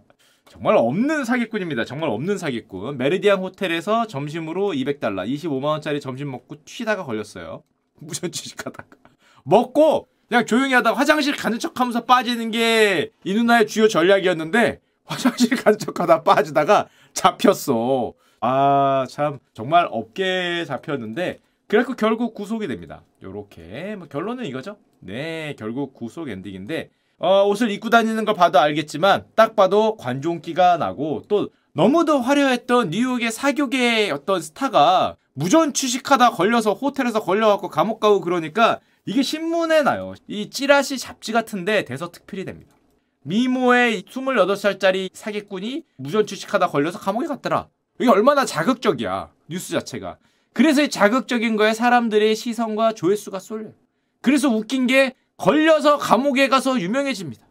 정말 0.50 0.78
없는 0.78 1.26
사기꾼입니다. 1.26 1.84
정말 1.84 2.10
없는 2.10 2.38
사기꾼. 2.38 2.98
메리디안 2.98 3.40
호텔에서 3.40 4.08
점심으로 4.08 4.70
200달러, 4.70 5.28
25만원짜리 5.30 6.00
점심 6.00 6.32
먹고 6.32 6.64
튀다가 6.64 7.04
걸렸어요. 7.04 7.64
무전취식하다가. 8.00 8.96
먹고 9.44 10.08
그냥 10.28 10.46
조용히 10.46 10.74
하다가 10.74 10.98
화장실 10.98 11.36
가는 11.36 11.58
척 11.60 11.80
하면서 11.80 12.04
빠지는 12.04 12.52
게 12.52 13.12
이 13.24 13.34
누나의 13.34 13.68
주요 13.68 13.88
전략이었는데 13.88 14.80
화장실 15.06 15.50
가는 15.64 15.78
척 15.80 16.00
하다 16.00 16.24
빠지다가 16.24 16.88
잡혔어. 17.14 18.14
아, 18.42 19.06
참, 19.10 19.40
정말 19.54 19.88
업계에 19.90 20.64
잡혔는데, 20.66 21.40
그래갖고 21.68 21.96
결국 21.96 22.36
구속이 22.36 22.68
됩니다. 22.68 23.02
요렇게. 23.24 23.96
뭐 23.98 24.08
결론은 24.08 24.46
이거죠. 24.46 24.78
네, 25.00 25.56
결국 25.58 25.94
구속 25.96 26.30
엔딩인데, 26.30 26.90
어, 27.18 27.46
옷을 27.48 27.72
입고 27.72 27.90
다니는 27.90 28.26
걸 28.26 28.36
봐도 28.36 28.60
알겠지만, 28.60 29.26
딱 29.36 29.56
봐도 29.56 29.98
관종기가 29.98 30.78
나고, 30.78 31.24
또 31.28 31.50
너무도 31.74 32.20
화려했던 32.20 32.92
뉴욕의 32.92 33.32
사교계의 33.32 34.12
어떤 34.12 34.42
스타가 34.42 35.16
무전 35.34 35.74
취식하다 35.74 36.32
걸려서 36.32 36.74
호텔에서 36.74 37.22
걸려갖고 37.24 37.70
감옥 37.70 38.00
가고 38.00 38.22
그러니까 38.22 38.80
이게 39.08 39.24
신문에 39.24 39.84
나요. 39.84 40.14
이 40.28 40.50
찌라시 40.50 40.98
잡지 40.98 41.32
같은데 41.32 41.86
대서 41.86 42.12
특필이 42.12 42.44
됩니다. 42.44 42.76
미모의 43.24 44.04
28살짜리 44.04 45.10
사기꾼이 45.14 45.86
무전 45.96 46.28
취식하다 46.28 46.68
걸려서 46.68 47.00
감옥에 47.00 47.26
갔더라. 47.26 47.70
이게 48.00 48.10
얼마나 48.10 48.44
자극적이야. 48.44 49.32
뉴스 49.48 49.72
자체가. 49.72 50.18
그래서 50.52 50.84
이 50.84 50.90
자극적인 50.90 51.56
거에 51.56 51.74
사람들의 51.74 52.36
시선과 52.36 52.94
조회수가 52.94 53.40
쏠려요. 53.40 53.72
그래서 54.22 54.50
웃긴 54.50 54.88
게 54.88 55.16
걸려서 55.38 55.98
감옥에 55.98 56.50
가서 56.50 56.78
유명해집니다. 56.78 57.46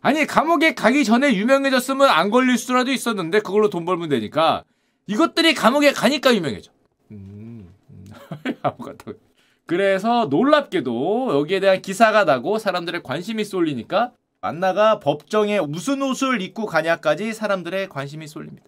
아니 0.00 0.26
감옥에 0.26 0.74
가기 0.74 1.04
전에 1.04 1.32
유명해졌으면 1.34 2.08
안 2.08 2.30
걸릴 2.30 2.58
수라도 2.58 2.90
있었는데 2.90 3.40
그걸로 3.40 3.70
돈 3.70 3.84
벌면 3.84 4.08
되니까 4.08 4.64
이것들이 5.06 5.54
감옥에 5.54 5.92
가니까 5.92 6.34
유명해져. 6.34 6.72
음, 7.12 7.72
음. 7.90 8.04
그래서 9.68 10.28
놀랍게도 10.30 11.38
여기에 11.40 11.60
대한 11.60 11.82
기사가 11.82 12.24
나고 12.24 12.58
사람들의 12.58 13.02
관심이 13.02 13.44
쏠리니까 13.44 14.12
안나가 14.40 14.98
법정에 14.98 15.60
무슨 15.60 16.00
옷을 16.00 16.40
입고 16.40 16.64
가냐까지 16.64 17.34
사람들의 17.34 17.90
관심이 17.90 18.26
쏠립니다. 18.26 18.66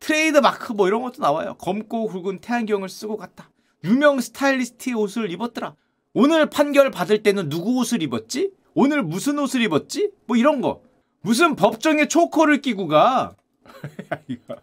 트레이드 0.00 0.38
마크 0.38 0.72
뭐 0.72 0.88
이런 0.88 1.02
것도 1.02 1.22
나와요. 1.22 1.54
검고 1.58 2.08
굵은 2.08 2.40
태안경을 2.40 2.88
쓰고 2.88 3.16
갔다. 3.16 3.48
유명 3.84 4.20
스타일리스트의 4.20 4.96
옷을 4.96 5.30
입었더라. 5.30 5.76
오늘 6.14 6.46
판결 6.46 6.90
받을 6.90 7.22
때는 7.22 7.48
누구 7.48 7.78
옷을 7.78 8.02
입었지? 8.02 8.50
오늘 8.74 9.04
무슨 9.04 9.38
옷을 9.38 9.62
입었지? 9.62 10.10
뭐 10.26 10.36
이런 10.36 10.60
거. 10.60 10.82
무슨 11.20 11.54
법정에 11.54 12.08
초코를 12.08 12.60
끼고 12.60 12.88
가. 12.88 13.36
이거 14.26 14.56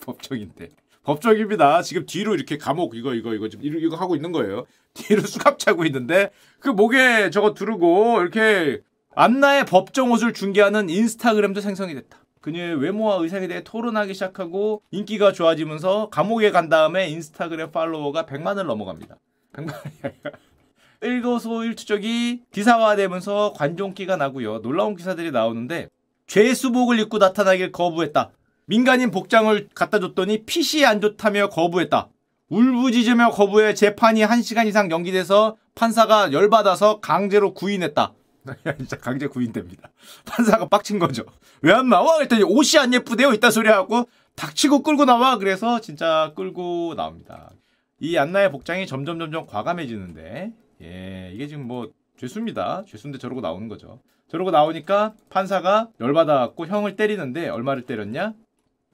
법정인데. 0.00 0.70
법정입니다. 1.10 1.82
지금 1.82 2.06
뒤로 2.06 2.34
이렇게 2.34 2.56
감옥 2.56 2.94
이거 2.94 3.14
이거 3.14 3.34
이거 3.34 3.48
지금 3.48 3.64
이거 3.64 3.96
하고 3.96 4.14
있는 4.14 4.30
거예요. 4.30 4.64
뒤로 4.94 5.22
수갑 5.22 5.58
차고 5.58 5.84
있는데 5.86 6.30
그 6.60 6.68
목에 6.68 7.30
저거 7.30 7.52
두르고 7.52 8.20
이렇게 8.20 8.80
안나의 9.16 9.66
법정 9.66 10.12
옷을 10.12 10.32
중계하는 10.32 10.88
인스타그램도 10.88 11.60
생성이 11.60 11.94
됐다. 11.94 12.18
그녀의 12.40 12.80
외모와 12.80 13.16
의상에 13.16 13.48
대해 13.48 13.62
토론하기 13.64 14.14
시작하고 14.14 14.82
인기가 14.92 15.32
좋아지면서 15.32 16.10
감옥에 16.10 16.52
간 16.52 16.68
다음에 16.68 17.08
인스타그램 17.08 17.72
팔로워가 17.72 18.24
100만을 18.24 18.64
넘어갑니다. 18.64 19.16
100만이 19.52 19.90
아니라 20.02 20.38
일거소일투족이 21.02 22.44
기사화되면서 22.52 23.54
관종기가 23.56 24.16
나고요. 24.16 24.62
놀라운 24.62 24.94
기사들이 24.94 25.32
나오는데 25.32 25.88
죄수복을 26.28 27.00
입고 27.00 27.18
나타나길 27.18 27.72
거부했다. 27.72 28.30
민간인 28.74 29.10
복장을 29.10 29.68
갖다 29.74 29.98
줬더니 29.98 30.44
핏이 30.44 30.84
안 30.84 31.00
좋다며 31.00 31.48
거부했다. 31.48 32.08
울부짖으며 32.50 33.30
거부해 33.30 33.74
재판이 33.74 34.20
1시간 34.20 34.68
이상 34.68 34.92
연기돼서 34.92 35.56
판사가 35.74 36.30
열받아서 36.32 37.00
강제로 37.00 37.52
구인했다. 37.52 38.12
진짜 38.78 38.96
강제 38.96 39.26
구인됩니다. 39.26 39.90
판사가 40.24 40.68
빡친 40.68 41.00
거죠. 41.00 41.24
왜 41.62 41.72
안 41.72 41.88
나와? 41.88 42.14
그랬더니 42.18 42.44
옷이 42.44 42.78
안 42.78 42.94
예쁘대요. 42.94 43.32
이따 43.32 43.50
소리 43.50 43.68
하고 43.68 44.08
닥치고 44.36 44.84
끌고 44.84 45.04
나와. 45.04 45.36
그래서 45.38 45.80
진짜 45.80 46.32
끌고 46.36 46.94
나옵니다. 46.96 47.50
이 47.98 48.16
안나의 48.16 48.52
복장이 48.52 48.86
점점 48.86 49.18
점점 49.18 49.46
과감해지는데 49.46 50.52
예, 50.82 51.30
이게 51.34 51.48
지금 51.48 51.66
뭐 51.66 51.90
죄수입니다. 52.18 52.84
죄수인데 52.86 53.18
저러고 53.18 53.40
나오는 53.40 53.66
거죠. 53.66 53.98
저러고 54.30 54.52
나오니까 54.52 55.14
판사가 55.28 55.88
열받아갖고 56.00 56.68
형을 56.68 56.94
때리는데 56.94 57.48
얼마를 57.48 57.82
때렸냐? 57.82 58.34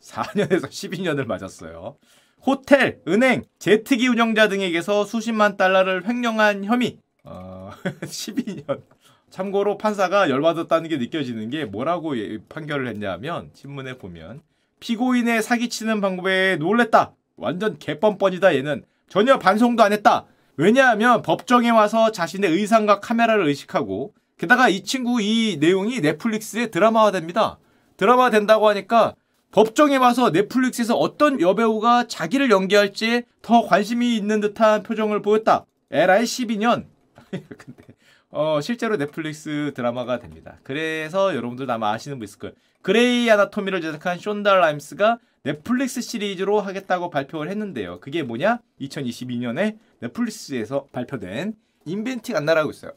4년에서 0.00 0.68
12년을 0.68 1.26
맞았어요. 1.26 1.96
호텔, 2.42 3.00
은행, 3.08 3.44
제트기 3.58 4.06
운영자 4.08 4.48
등에게서 4.48 5.04
수십만 5.04 5.56
달러를 5.56 6.06
횡령한 6.06 6.64
혐의. 6.64 6.98
어, 7.24 7.70
12년. 8.02 8.82
참고로 9.30 9.76
판사가 9.76 10.30
열받았다는 10.30 10.88
게 10.88 10.98
느껴지는 10.98 11.50
게 11.50 11.64
뭐라고 11.64 12.14
판결을 12.48 12.86
했냐면 12.88 13.50
신문에 13.54 13.98
보면 13.98 14.40
피고인의 14.80 15.42
사기치는 15.42 16.00
방법에 16.00 16.56
놀랬다. 16.56 17.12
완전 17.36 17.78
개뻔뻔이다 17.78 18.54
얘는. 18.54 18.84
전혀 19.08 19.38
반성도 19.38 19.82
안 19.82 19.92
했다. 19.92 20.26
왜냐하면 20.56 21.22
법정에 21.22 21.70
와서 21.70 22.12
자신의 22.12 22.50
의상과 22.50 23.00
카메라를 23.00 23.46
의식하고 23.46 24.14
게다가 24.38 24.68
이 24.68 24.84
친구 24.84 25.20
이 25.20 25.58
내용이 25.60 26.00
넷플릭스에 26.00 26.68
드라마화 26.68 27.10
됩니다. 27.10 27.58
드라마 27.96 28.30
된다고 28.30 28.68
하니까 28.68 29.14
법정에 29.52 29.96
와서 29.96 30.30
넷플릭스에서 30.30 30.96
어떤 30.96 31.40
여배우가 31.40 32.08
자기를 32.08 32.50
연기할지 32.50 33.22
더 33.42 33.66
관심이 33.66 34.16
있는 34.16 34.40
듯한 34.40 34.82
표정을 34.82 35.22
보였다. 35.22 35.64
에라이 35.90 36.24
12년. 36.24 36.84
근데 37.30 37.82
어, 38.30 38.60
실제로 38.60 38.96
넷플릭스 38.96 39.72
드라마가 39.74 40.18
됩니다. 40.18 40.58
그래서 40.62 41.34
여러분들 41.34 41.70
아마 41.70 41.92
아시는 41.92 42.18
분 42.18 42.24
있을 42.24 42.38
거예요. 42.38 42.54
그레이 42.82 43.30
아나토미를 43.30 43.80
제작한 43.80 44.18
숀다 44.18 44.60
라임스가 44.60 45.18
넷플릭스 45.42 46.00
시리즈로 46.00 46.60
하겠다고 46.60 47.08
발표를 47.08 47.50
했는데요. 47.50 48.00
그게 48.00 48.22
뭐냐? 48.22 48.58
2022년에 48.80 49.78
넷플릭스에서 50.00 50.86
발표된 50.92 51.54
인벤팅 51.84 52.36
안나라고 52.36 52.70
있어요. 52.70 52.92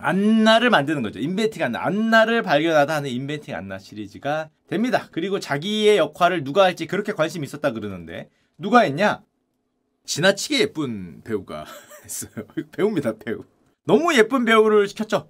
안나를 0.00 0.70
만드는 0.70 1.02
거죠. 1.02 1.18
인벤팅 1.18 1.62
안나. 1.62 1.84
안나를 1.84 2.42
발견하다 2.42 2.94
하는 2.94 3.10
인벤팅 3.10 3.54
안나 3.54 3.78
시리즈가 3.78 4.50
됩니다. 4.68 5.08
그리고 5.12 5.38
자기의 5.40 5.98
역할을 5.98 6.44
누가 6.44 6.64
할지 6.64 6.86
그렇게 6.86 7.12
관심이 7.12 7.44
있었다 7.44 7.72
그러는데 7.72 8.28
누가 8.58 8.80
했냐? 8.80 9.22
지나치게 10.04 10.60
예쁜 10.60 11.22
배우가 11.22 11.64
했어요. 12.04 12.46
배우입니다, 12.72 13.14
배우. 13.18 13.44
너무 13.84 14.14
예쁜 14.16 14.44
배우를 14.44 14.88
시켰죠. 14.88 15.28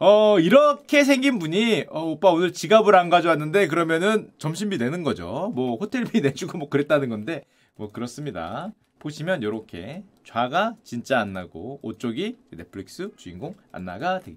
어, 0.00 0.38
이렇게 0.38 1.02
생긴 1.02 1.38
분이, 1.40 1.86
어, 1.88 2.04
오빠 2.04 2.30
오늘 2.30 2.52
지갑을 2.52 2.94
안 2.94 3.10
가져왔는데, 3.10 3.66
그러면은 3.66 4.30
점심비 4.38 4.78
내는 4.78 5.02
거죠. 5.02 5.50
뭐, 5.54 5.76
호텔비 5.76 6.20
내주고 6.22 6.56
뭐 6.56 6.68
그랬다는 6.68 7.08
건데, 7.08 7.44
뭐, 7.74 7.90
그렇습니다. 7.90 8.72
보시면, 8.98 9.42
요렇게, 9.42 10.04
좌가 10.24 10.76
진짜 10.84 11.20
안 11.20 11.32
나고, 11.32 11.80
오쪽이 11.82 12.38
넷플릭스 12.50 13.10
주인공 13.16 13.54
안 13.72 13.84
나가 13.84 14.20
되게. 14.20 14.36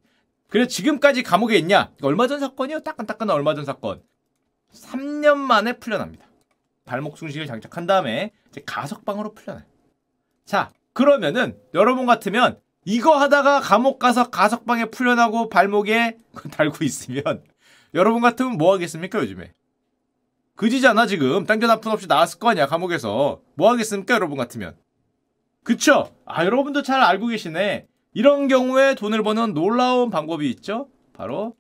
그래, 0.50 0.68
지금까지 0.68 1.24
감옥에 1.24 1.58
있냐? 1.58 1.92
얼마 2.02 2.28
전 2.28 2.40
사건이요? 2.40 2.82
따끈따끈한 2.82 3.36
얼마 3.36 3.56
전 3.56 3.66
사건. 3.66 4.02
3년 4.74 5.38
만에 5.38 5.74
풀려납니다. 5.74 6.26
발목 6.86 7.18
숭식을 7.18 7.48
장착한 7.48 7.86
다음에, 7.86 8.32
이제 8.50 8.62
가석방으로 8.66 9.34
풀려나요. 9.34 9.66
자, 10.46 10.72
그러면은, 10.94 11.58
여러분 11.74 12.06
같으면, 12.06 12.60
이거 12.86 13.16
하다가 13.16 13.60
감옥 13.60 14.00
가서 14.00 14.30
가석방에 14.30 14.86
풀려나고 14.86 15.50
발목에 15.50 16.18
달고 16.52 16.84
있으면 16.84 17.44
여러분 17.94 18.22
같으면 18.22 18.54
뭐 18.54 18.74
하겠습니까 18.74 19.20
요즘에? 19.20 19.54
그지잖아 20.62 21.08
지금 21.08 21.48
땡전 21.48 21.66
한 21.66 21.72
푼 21.72 21.92
없이 21.92 22.06
나왔을 22.06 22.38
거 22.38 22.52
아니야 22.52 22.68
감옥에서 22.68 23.42
뭐 23.56 23.72
하겠습니까 23.72 24.14
여러분 24.14 24.38
같으면? 24.38 24.76
그쵸? 25.64 26.12
아 26.24 26.46
여러분도 26.46 26.84
잘 26.84 27.02
알고 27.02 27.26
계시네 27.26 27.88
이런 28.14 28.48
경우에 28.48 28.94
돈을 28.94 29.24
버는 29.24 29.56
놀라운 29.56 30.12
방법이 30.12 30.48
있죠 30.52 30.88
바로 31.14 31.56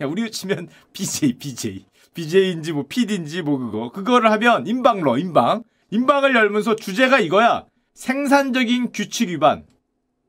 야 0.00 0.06
우리 0.06 0.30
치면 0.30 0.68
BJ 0.94 1.38
BJ 1.38 1.86
BJ인지 2.14 2.70
뭐 2.70 2.84
PD인지 2.88 3.42
뭐 3.42 3.58
그거 3.58 3.90
그거를 3.90 4.30
하면 4.30 4.64
인방러 4.68 5.18
인방 5.18 5.64
인방을 5.90 6.36
열면서 6.36 6.76
주제가 6.76 7.18
이거야 7.18 7.66
생산적인 7.94 8.92
규칙 8.92 9.30
위반 9.30 9.66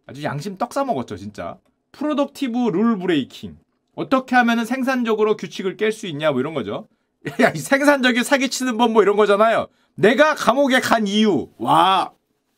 아주 0.07 0.23
양심 0.23 0.57
떡 0.57 0.73
싸먹었죠, 0.73 1.17
진짜. 1.17 1.57
Productive 1.91 2.69
rule 2.69 2.99
breaking. 2.99 3.57
어떻게 3.95 4.35
하면 4.35 4.63
생산적으로 4.63 5.35
규칙을 5.35 5.77
깰 5.77 5.91
수 5.91 6.05
있냐, 6.05 6.31
뭐 6.31 6.39
이런 6.39 6.53
거죠. 6.53 6.87
야, 7.41 7.53
생산적인 7.55 8.23
사기치는 8.23 8.77
법 8.77 8.89
뭐 8.91 9.01
이런 9.01 9.15
거잖아요. 9.15 9.67
내가 9.95 10.35
감옥에 10.35 10.79
간 10.79 11.07
이유. 11.07 11.49
와. 11.57 12.11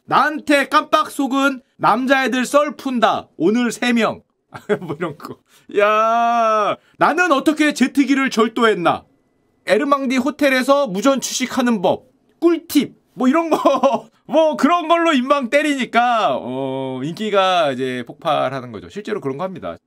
나한테 0.06 0.68
깜빡 0.70 1.10
속은 1.12 1.62
남자애들 1.78 2.46
썰 2.46 2.76
푼다. 2.76 3.28
오늘 3.38 3.70
3명. 3.70 4.24
뭐 4.82 4.96
이런 4.98 5.18
거. 5.18 5.38
야, 5.78 6.78
나는 6.98 7.32
어떻게 7.32 7.74
제트기를 7.74 8.30
절도했나? 8.30 9.04
에르망디 9.66 10.18
호텔에서 10.18 10.88
무전 10.88 11.20
취식하는 11.22 11.82
법. 11.82 12.06
꿀팁. 12.40 12.96
뭐 13.14 13.28
이런 13.28 13.50
거. 13.50 14.08
뭐 14.26 14.56
그런 14.58 14.88
걸로 14.88 15.14
인방 15.14 15.50
때리니까 15.50 16.38
어 16.40 17.02
인기가 17.04 17.72
이제 17.72 18.04
폭발하는 18.08 18.72
거죠. 18.72 18.90
실제로 18.90 19.22
그런 19.22 19.38
거 19.38 19.44
합니다. 19.44 19.78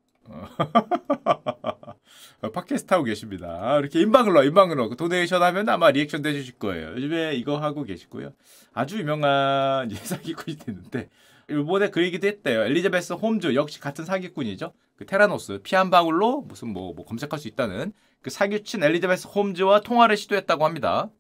어. 2.42 2.50
팟캐스트 2.50 2.92
하고 2.94 3.04
계십니다. 3.04 3.78
이렇게 3.78 4.00
인방을로 4.00 4.44
인방을로 4.44 4.94
도네이션 4.96 5.42
하면 5.42 5.68
아마 5.68 5.90
리액션 5.90 6.24
해주실 6.24 6.58
거예요. 6.58 6.92
요즘에 6.92 7.34
이거 7.34 7.58
하고 7.58 7.82
계시고요. 7.84 8.32
아주 8.72 8.98
유명한 8.98 9.90
사기꾼이 10.02 10.56
됐는데 10.58 11.08
일본에 11.48 11.90
그 11.90 12.02
얘기도 12.02 12.26
했대요. 12.28 12.62
엘리자베스 12.62 13.14
홈즈 13.14 13.54
역시 13.54 13.80
같은 13.80 14.04
사기꾼이죠. 14.04 14.72
그 14.96 15.06
테라노스 15.06 15.60
피 15.62 15.74
한 15.76 15.90
방울로 15.90 16.42
무슨 16.42 16.68
뭐, 16.68 16.92
뭐 16.94 17.04
검색할 17.04 17.38
수 17.38 17.48
있다는 17.48 17.92
그 18.22 18.30
사기친 18.30 18.82
엘리자베스 18.82 19.26
홈즈와 19.28 19.80
통화를 19.80 20.16
시도했다고 20.16 20.64
합니다. 20.64 21.10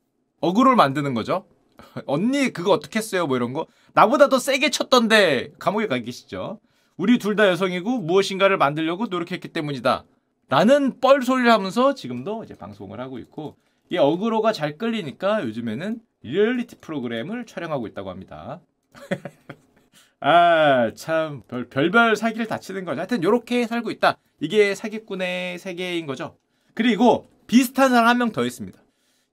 어그로를 0.40 0.76
만드는 0.76 1.14
거죠. 1.14 1.46
언니 2.06 2.50
그거 2.52 2.72
어떻게 2.72 2.98
했어요? 2.98 3.26
뭐 3.26 3.36
이런 3.36 3.52
거. 3.52 3.66
나보다 3.94 4.28
더 4.28 4.38
세게 4.38 4.70
쳤던데 4.70 5.52
감옥에 5.58 5.86
가 5.86 5.98
계시죠. 5.98 6.60
우리 6.96 7.18
둘 7.18 7.34
다 7.34 7.48
여성이고 7.48 8.00
무엇인가를 8.00 8.58
만들려고 8.58 9.06
노력했기 9.06 9.48
때문이다. 9.48 10.04
나는 10.50 11.00
뻘 11.00 11.22
소리를 11.22 11.50
하면서 11.50 11.94
지금도 11.94 12.42
이제 12.44 12.54
방송을 12.54 13.00
하고 13.00 13.18
있고 13.20 13.56
이 13.88 13.96
어그로가 13.96 14.52
잘 14.52 14.76
끌리니까 14.76 15.44
요즘에는 15.44 16.00
리얼리티 16.22 16.76
프로그램을 16.80 17.46
촬영하고 17.46 17.86
있다고 17.86 18.10
합니다. 18.10 18.60
아, 20.20 20.92
참, 20.94 21.42
별, 21.48 21.68
별별 21.68 22.14
사기를 22.16 22.46
다 22.46 22.56
치는 22.56 22.84
거죠. 22.84 22.98
하여튼, 23.00 23.22
요렇게 23.22 23.66
살고 23.66 23.90
있다. 23.90 24.18
이게 24.40 24.74
사기꾼의 24.74 25.58
세계인 25.58 26.04
거죠. 26.06 26.36
그리고, 26.74 27.26
비슷한 27.46 27.88
사람 27.90 28.06
한 28.08 28.18
명 28.18 28.30
더 28.32 28.44
있습니다. 28.44 28.78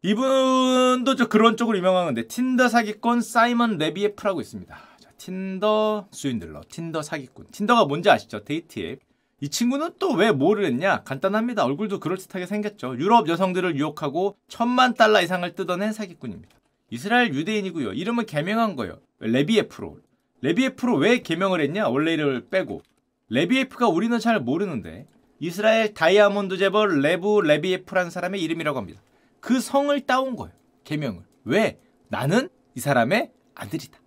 이분도 0.04 1.16
저 1.16 1.28
그런 1.28 1.58
쪽으로 1.58 1.78
유명한 1.78 2.06
건데 2.06 2.28
틴더 2.28 2.70
사기꾼 2.70 3.20
사이먼 3.22 3.78
레비에프라고 3.80 4.40
있습니다. 4.40 4.74
자, 5.00 5.10
Tinder 5.18 6.08
Swindler, 6.12 6.62
틴더 6.70 7.02
사기꾼. 7.02 7.48
틴더가 7.52 7.86
뭔지 7.86 8.10
아시죠? 8.10 8.46
데이트 8.46 8.80
앱. 8.80 9.00
이 9.40 9.50
친구는 9.50 9.92
또 10.00 10.14
왜 10.14 10.32
뭐를 10.32 10.66
했냐? 10.66 11.04
간단합니다. 11.04 11.64
얼굴도 11.64 12.00
그럴듯하게 12.00 12.46
생겼죠. 12.48 12.98
유럽 12.98 13.28
여성들을 13.28 13.76
유혹하고 13.78 14.36
천만 14.48 14.94
달러 14.96 15.22
이상을 15.22 15.54
뜯어낸 15.54 15.94
사기꾼입니다. 15.94 16.56
이스라엘 16.90 17.34
유대인이고요. 17.34 17.94
이름을 17.94 18.26
개명한 18.26 18.76
거예요. 18.76 19.00
레비에프로. 19.20 20.00
레비에프로 20.42 20.96
왜 20.98 21.20
개명을 21.22 21.62
했냐? 21.62 21.88
원래 21.90 22.14
이름을 22.14 22.48
빼고. 22.50 22.82
레비에프가 23.30 23.90
우리는 23.90 24.18
잘 24.20 24.40
모르는데 24.40 25.06
이스라엘 25.40 25.94
다이아몬드 25.94 26.58
재벌 26.58 27.02
레브 27.02 27.42
레비에프라는 27.42 28.10
사람의 28.10 28.42
이름이라고 28.42 28.78
합니다. 28.78 29.02
그 29.40 29.60
성을 29.60 30.00
따온 30.02 30.36
거예요. 30.36 30.54
개명을. 30.84 31.22
왜? 31.44 31.80
나는 32.08 32.50
이 32.76 32.80
사람의 32.80 33.32
아들이다. 33.54 34.00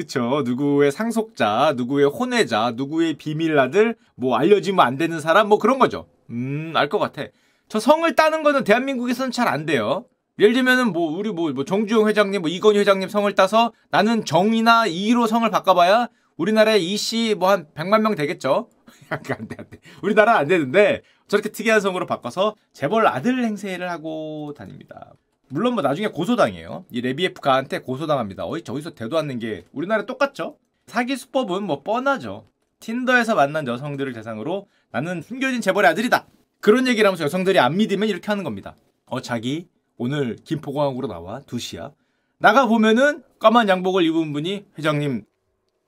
그쵸. 0.04 0.44
누구의 0.46 0.94
상속자, 0.94 1.74
누구의 1.76 2.06
혼외자, 2.08 2.72
누구의 2.76 3.16
비밀 3.16 3.60
아들, 3.60 3.96
뭐 4.16 4.38
알려지면 4.38 4.80
안 4.86 4.98
되는 4.98 5.20
사람, 5.20 5.50
뭐 5.50 5.60
그런 5.60 5.78
거죠. 5.78 6.08
음, 6.30 6.72
알 6.76 6.88
것 6.88 7.00
같아. 7.00 7.24
저 7.68 7.80
성을 7.82 8.16
따는 8.16 8.42
거는 8.44 8.64
대한민국에서는 8.64 9.32
잘 9.32 9.50
안 9.50 9.66
돼요. 9.66 10.06
예를 10.40 10.54
들면은 10.54 10.94
뭐 10.94 11.12
우리 11.18 11.32
뭐, 11.34 11.52
뭐 11.52 11.66
정주영 11.66 12.08
회장님, 12.08 12.40
뭐 12.42 12.50
이건희 12.50 12.80
회장님 12.80 13.10
성을 13.10 13.30
따서 13.36 13.74
나는 13.92 14.24
정이나 14.24 14.86
이로 14.88 15.28
성을 15.28 15.48
바꿔봐야 15.52 16.08
우리나라에 16.38 16.78
이씨 16.80 17.36
뭐 17.38 17.50
한 17.50 17.68
100만 17.76 18.00
명 18.00 18.16
되겠죠. 18.16 18.70
안 19.10 19.22
돼, 19.22 19.34
안 19.38 19.48
돼, 19.50 19.56
안 19.60 19.70
돼. 19.70 19.80
우리나라 20.02 20.38
안 20.38 20.48
되는데 20.48 21.02
저렇게 21.28 21.50
특이한 21.50 21.82
성으로 21.82 22.06
바꿔서 22.06 22.56
재벌 22.72 23.06
아들 23.06 23.44
행세를 23.44 23.90
하고 23.92 24.54
다닙니다. 24.58 25.12
물론 25.50 25.74
뭐 25.74 25.82
나중에 25.82 26.08
고소당해요. 26.08 26.86
이 26.92 27.02
레비에프가한테 27.02 27.80
고소당합니다. 27.80 28.46
어이 28.46 28.64
저기서 28.64 28.92
대도 28.92 29.18
않는 29.18 29.40
게 29.40 29.66
우리나라 29.72 30.06
똑같죠? 30.06 30.58
사기 30.86 31.16
수법은 31.16 31.64
뭐 31.64 31.82
뻔하죠. 31.82 32.48
틴더에서 32.80 33.36
만난 33.36 33.68
여성들을 33.68 34.14
대상으로 34.14 34.68
나는 34.92 35.22
숨겨진 35.22 35.62
재벌의 35.62 35.92
아들이다. 35.92 36.28
그런 36.62 36.88
얘기를 36.88 37.08
하면서 37.08 37.24
여성들이 37.24 37.60
안 37.60 37.78
믿으면 37.78 38.10
이렇게 38.10 38.28
하는 38.28 38.44
겁니다. 38.44 38.76
어 39.06 39.22
자기 39.22 39.68
오늘 39.98 40.36
김포공항으로 40.44 41.08
나와 41.08 41.42
2시야. 41.42 41.94
나가 42.38 42.68
보면은 42.68 43.24
까만 43.40 43.68
양복을 43.68 44.04
입은 44.06 44.32
분이 44.34 44.66
회장님 44.78 45.26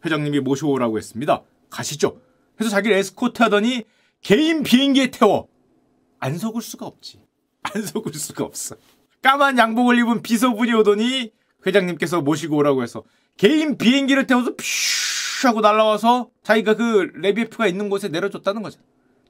회장님이 0.03 0.39
모셔오라고 0.39 0.97
했습니다. 0.97 1.43
가시죠. 1.69 2.19
그래서 2.55 2.71
자기를 2.71 2.97
에스코트 2.97 3.43
하더니 3.43 3.83
개인 4.21 4.63
비행기에 4.63 5.11
태워. 5.11 5.47
안 6.19 6.37
속을 6.37 6.61
수가 6.61 6.85
없지. 6.85 7.21
안 7.63 7.81
속을 7.81 8.13
수가 8.13 8.43
없어. 8.43 8.75
까만 9.21 9.57
양복을 9.57 9.97
입은 9.99 10.21
비서분이 10.21 10.73
오더니 10.73 11.31
회장님께서 11.65 12.21
모시고 12.21 12.57
오라고 12.57 12.83
해서 12.83 13.03
개인 13.37 13.77
비행기를 13.77 14.27
태워서 14.27 14.51
퓨 14.55 15.47
하고 15.47 15.61
날라와서 15.61 16.29
자기가 16.43 16.75
그 16.75 17.11
레비에프가 17.15 17.67
있는 17.67 17.89
곳에 17.89 18.07
내려줬다는 18.09 18.61
거죠. 18.61 18.79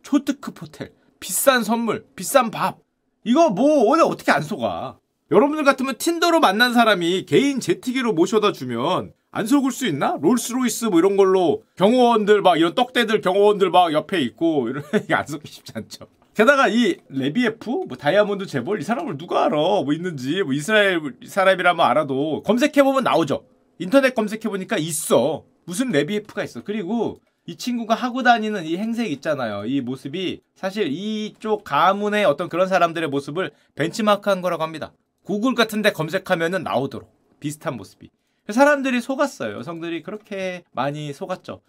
초특급 0.02 0.62
호텔, 0.62 0.92
비싼 1.20 1.64
선물, 1.64 2.06
비싼 2.16 2.52
밥. 2.52 2.80
이거 3.24 3.50
뭐 3.50 3.86
오늘 3.86 4.04
어떻게 4.04 4.32
안 4.32 4.42
속아? 4.42 4.98
여러분들 5.32 5.64
같으면 5.64 5.96
틴더로 5.98 6.40
만난 6.40 6.74
사람이 6.74 7.26
개인 7.26 7.60
제트기로 7.60 8.14
모셔다 8.14 8.52
주면 8.52 9.14
안 9.32 9.46
속을 9.46 9.72
수 9.72 9.88
있나? 9.88 10.18
롤스로이스 10.22 10.86
뭐 10.86 11.00
이런 11.00 11.16
걸로 11.16 11.64
경호원들 11.78 12.42
막 12.42 12.58
이런 12.58 12.76
떡대들 12.76 13.22
경호원들 13.22 13.70
막 13.70 13.94
옆에 13.94 14.20
있고 14.22 14.68
이런 14.68 14.84
안 15.12 15.26
속기 15.26 15.50
쉽지 15.50 15.72
않죠. 15.76 16.08
게다가 16.34 16.68
이 16.70 16.98
레비에프 17.10 17.70
뭐 17.88 17.98
다이아몬드 17.98 18.46
재벌 18.46 18.80
이 18.80 18.84
사람을 18.84 19.18
누가 19.18 19.46
알아 19.46 19.58
뭐 19.58 19.94
있는지 19.94 20.44
뭐 20.44 20.54
이스라엘 20.54 21.02
사람이라면 21.26 21.86
알아도 21.86 22.42
검색해 22.44 22.84
보면 22.84 23.04
나오죠. 23.04 23.46
인터넷 23.80 24.16
검색해 24.16 24.44
보니까 24.44 24.78
있어. 24.78 25.44
무슨 25.66 25.90
레비에프가 25.90 26.44
있어. 26.44 26.64
그리고 26.64 27.20
이 27.46 27.56
친구가 27.56 27.96
하고 27.96 28.24
다니는 28.24 28.66
이 28.66 28.78
행색 28.78 29.12
있잖아요. 29.12 29.66
이 29.66 29.82
모습이 29.82 30.42
사실 30.56 30.88
이쪽 30.88 31.64
가문의 31.64 32.24
어떤 32.24 32.48
그런 32.48 32.68
사람들의 32.68 33.10
모습을 33.10 33.52
벤치마크한 33.76 34.42
거라고 34.42 34.64
합니다. 34.64 34.94
구글 35.24 35.54
같은데 35.54 35.92
검색하면은 35.92 36.64
나오도록 36.64 37.12
비슷한 37.40 37.76
모습이. 37.76 38.10
사람들이 38.50 39.02
속았어요. 39.02 39.58
여성들이 39.58 40.04
그렇게 40.04 40.64
많이 40.72 41.12
속았죠. 41.12 41.62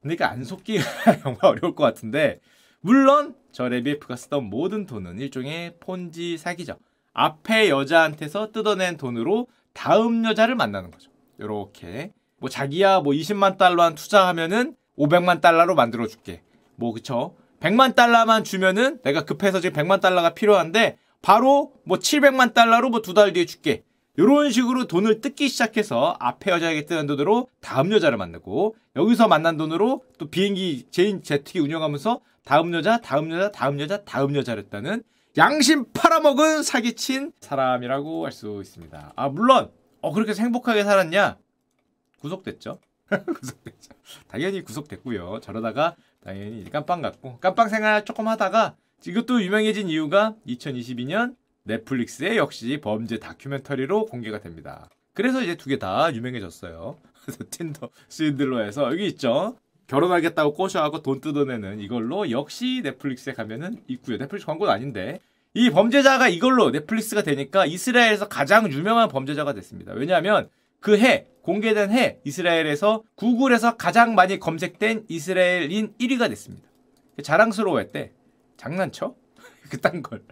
근데 0.00 0.14
이게 0.14 0.24
안 0.24 0.44
속기가 0.44 0.84
정말 1.22 1.38
어려울 1.42 1.74
것 1.74 1.84
같은데 1.84 2.40
물론 2.80 3.34
저 3.52 3.68
레비에프가 3.68 4.16
쓰던 4.16 4.44
모든 4.44 4.86
돈은 4.86 5.18
일종의 5.18 5.74
폰지 5.80 6.38
사기죠. 6.38 6.76
앞에 7.12 7.68
여자한테서 7.68 8.52
뜯어낸 8.52 8.96
돈으로 8.96 9.48
다음 9.74 10.24
여자를 10.24 10.54
만나는 10.54 10.90
거죠. 10.90 11.10
요렇게 11.40 12.12
뭐 12.38 12.48
자기야 12.48 13.00
뭐 13.00 13.12
20만 13.12 13.58
달러만 13.58 13.94
투자하면은 13.94 14.76
500만 14.98 15.40
달러로 15.40 15.74
만들어 15.74 16.06
줄게. 16.06 16.42
뭐 16.76 16.92
그쵸? 16.92 17.36
100만 17.60 17.94
달러만 17.94 18.44
주면은 18.44 19.00
내가 19.02 19.24
급해서 19.24 19.60
지금 19.60 19.82
100만 19.82 20.00
달러가 20.00 20.30
필요한데 20.32 20.96
바로 21.20 21.72
뭐 21.84 21.98
700만 21.98 22.54
달러로 22.54 22.88
뭐 22.88 23.02
두 23.02 23.12
달 23.12 23.32
뒤에 23.32 23.44
줄게. 23.44 23.82
이런 24.16 24.50
식으로 24.50 24.86
돈을 24.86 25.20
뜯기 25.20 25.48
시작해서 25.48 26.16
앞에 26.18 26.50
여자에게 26.50 26.86
뜯은 26.86 27.06
돈으로 27.06 27.48
다음 27.60 27.92
여자를 27.92 28.18
만나고 28.18 28.74
여기서 28.96 29.28
만난 29.28 29.56
돈으로 29.56 30.02
또 30.18 30.28
비행기 30.30 30.86
제인 30.90 31.22
제트기 31.22 31.58
운영하면서 31.60 32.20
다음 32.44 32.72
여자, 32.74 32.98
다음 33.00 33.30
여자, 33.30 33.50
다음 33.50 33.80
여자, 33.80 34.02
다음 34.04 34.34
여자를 34.34 34.64
했다는 34.64 35.02
양심 35.36 35.92
팔아먹은 35.92 36.62
사기친 36.62 37.32
사람이라고 37.40 38.24
할 38.24 38.32
수 38.32 38.58
있습니다. 38.62 39.12
아 39.14 39.28
물론 39.28 39.70
어 40.00 40.12
그렇게 40.12 40.32
행복하게 40.34 40.82
살았냐? 40.84 41.38
구속됐죠. 42.20 42.78
구속됐죠. 43.10 43.90
당연히 44.28 44.62
구속됐고요. 44.62 45.40
저러다가 45.42 45.94
당연히 46.24 46.68
깜빵 46.70 47.02
갔고 47.02 47.38
깜빵 47.38 47.68
생활 47.68 48.04
조금 48.04 48.28
하다가 48.28 48.76
이것도 49.06 49.42
유명해진 49.42 49.88
이유가 49.88 50.34
2022년 50.46 51.36
넷플릭스에 51.64 52.36
역시 52.36 52.80
범죄 52.82 53.18
다큐멘터리로 53.18 54.06
공개가 54.06 54.40
됩니다. 54.40 54.88
그래서 55.14 55.42
이제 55.42 55.56
두 55.56 55.68
개 55.70 55.76
다 55.78 56.12
유명해졌어요. 56.12 56.98
그래서 57.22 57.44
틴더 57.50 57.90
스윈들로 58.08 58.64
해서 58.64 58.90
여기 58.90 59.06
있죠. 59.08 59.56
결혼하겠다고 59.90 60.54
꼬셔하고 60.54 61.02
돈 61.02 61.20
뜯어내는 61.20 61.80
이걸로 61.80 62.30
역시 62.30 62.80
넷플릭스에 62.84 63.32
가면은 63.32 63.82
있고요. 63.88 64.18
넷플릭스 64.18 64.46
광고는 64.46 64.72
아닌데 64.72 65.18
이 65.52 65.68
범죄자가 65.70 66.28
이걸로 66.28 66.70
넷플릭스가 66.70 67.22
되니까 67.22 67.66
이스라엘에서 67.66 68.28
가장 68.28 68.70
유명한 68.70 69.08
범죄자가 69.08 69.52
됐습니다. 69.52 69.92
왜냐하면 69.92 70.48
그 70.78 70.96
해 70.96 71.26
공개된 71.42 71.90
해 71.90 72.18
이스라엘에서 72.24 73.02
구글에서 73.16 73.76
가장 73.76 74.14
많이 74.14 74.38
검색된 74.38 75.06
이스라엘인 75.08 75.94
1위가 75.98 76.28
됐습니다. 76.28 76.68
자랑스러워했대. 77.22 78.12
장난쳐? 78.56 79.14
그딴 79.70 80.02
걸. 80.02 80.22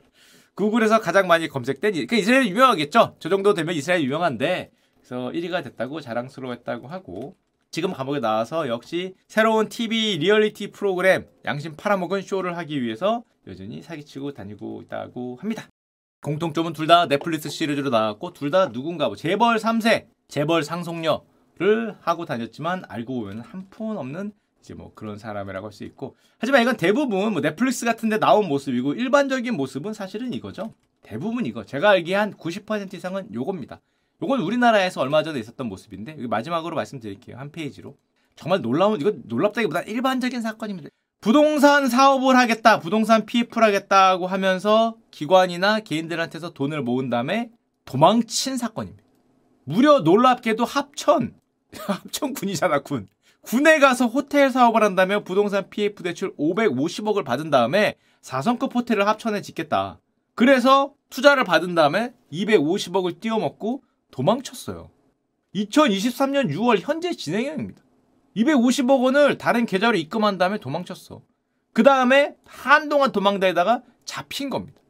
구글에서 0.54 1.00
가장 1.00 1.26
많이 1.26 1.48
검색된 1.48 2.06
그 2.06 2.14
이스라엘 2.16 2.46
유명하겠죠. 2.46 3.16
저 3.18 3.28
정도 3.28 3.54
되면 3.54 3.74
이스라엘 3.74 4.02
유명한데 4.02 4.70
그래서 4.98 5.30
1위가 5.30 5.64
됐다고 5.64 6.00
자랑스러워했다고 6.00 6.86
하고 6.86 7.36
지금 7.70 7.92
감옥에 7.92 8.20
나와서 8.20 8.66
역시 8.68 9.14
새로운 9.28 9.68
TV 9.68 10.18
리얼리티 10.18 10.70
프로그램 10.70 11.26
양심 11.44 11.76
팔아먹은 11.76 12.22
쇼를 12.22 12.56
하기 12.56 12.82
위해서 12.82 13.22
여전히 13.46 13.82
사기치고 13.82 14.32
다니고 14.32 14.82
있다고 14.82 15.36
합니다. 15.40 15.68
공통점은 16.22 16.72
둘 16.72 16.86
다 16.86 17.06
넷플릭스 17.06 17.48
시리즈로 17.50 17.90
나왔고 17.90 18.32
둘 18.32 18.50
다 18.50 18.72
누군가 18.72 19.06
뭐 19.08 19.16
재벌 19.16 19.56
3세, 19.56 20.06
재벌 20.28 20.62
상속녀를 20.64 21.96
하고 22.00 22.24
다녔지만 22.24 22.84
알고 22.88 23.14
보면 23.20 23.40
한 23.40 23.68
푼 23.70 23.98
없는 23.98 24.32
이제 24.62 24.72
뭐 24.74 24.92
그런 24.94 25.18
사람이라고 25.18 25.66
할 25.66 25.72
수 25.72 25.84
있고 25.84 26.16
하지만 26.38 26.62
이건 26.62 26.76
대부분 26.78 27.32
뭐 27.32 27.42
넷플릭스 27.42 27.84
같은 27.84 28.08
데 28.08 28.18
나온 28.18 28.48
모습이고 28.48 28.94
일반적인 28.94 29.54
모습은 29.54 29.92
사실은 29.92 30.32
이거죠. 30.32 30.72
대부분 31.02 31.44
이거 31.46 31.64
제가 31.64 31.90
알기에 31.90 32.14
한 32.16 32.32
90% 32.34 32.94
이상은 32.94 33.32
요겁니다. 33.32 33.80
요건 34.22 34.40
우리나라에서 34.40 35.00
얼마 35.00 35.22
전에 35.22 35.38
있었던 35.38 35.68
모습인데 35.68 36.12
여기 36.12 36.26
마지막으로 36.26 36.74
말씀드릴게요. 36.74 37.36
한 37.36 37.52
페이지로. 37.52 37.96
정말 38.34 38.62
놀라운 38.62 39.00
이거 39.00 39.12
놀랍다기보다 39.24 39.82
일반적인 39.82 40.42
사건입니다. 40.42 40.90
부동산 41.20 41.88
사업을 41.88 42.36
하겠다, 42.36 42.78
부동산 42.78 43.26
PF를 43.26 43.64
하겠다고 43.64 44.26
하면서 44.28 44.96
기관이나 45.10 45.80
개인들한테서 45.80 46.52
돈을 46.52 46.82
모은 46.82 47.10
다음에 47.10 47.50
도망친 47.84 48.56
사건입니다. 48.56 49.02
무려 49.64 50.00
놀랍게도 50.00 50.64
합천, 50.64 51.34
합천 51.76 52.34
군이잖아 52.34 52.80
군. 52.80 53.08
군에 53.42 53.78
가서 53.78 54.06
호텔 54.06 54.50
사업을 54.50 54.82
한다며 54.82 55.24
부동산 55.24 55.68
PF 55.70 56.02
대출 56.02 56.36
550억을 56.36 57.24
받은 57.24 57.50
다음에 57.50 57.94
4성급 58.22 58.74
호텔을 58.74 59.06
합천에 59.06 59.42
짓겠다. 59.42 59.98
그래서 60.34 60.92
투자를 61.10 61.44
받은 61.44 61.74
다음에 61.74 62.12
250억을 62.32 63.20
띄워먹고 63.20 63.82
도망쳤어요. 64.18 64.90
2023년 65.54 66.50
6월 66.52 66.80
현재 66.80 67.12
진행형입니다. 67.12 67.82
250억 68.36 69.02
원을 69.02 69.38
다른 69.38 69.64
계좌로 69.64 69.96
입금한 69.96 70.38
다음에 70.38 70.58
도망쳤어. 70.58 71.22
그 71.72 71.82
다음에 71.82 72.34
한동안 72.44 73.12
도망다니다가 73.12 73.82
잡힌 74.04 74.50
겁니다. 74.50 74.80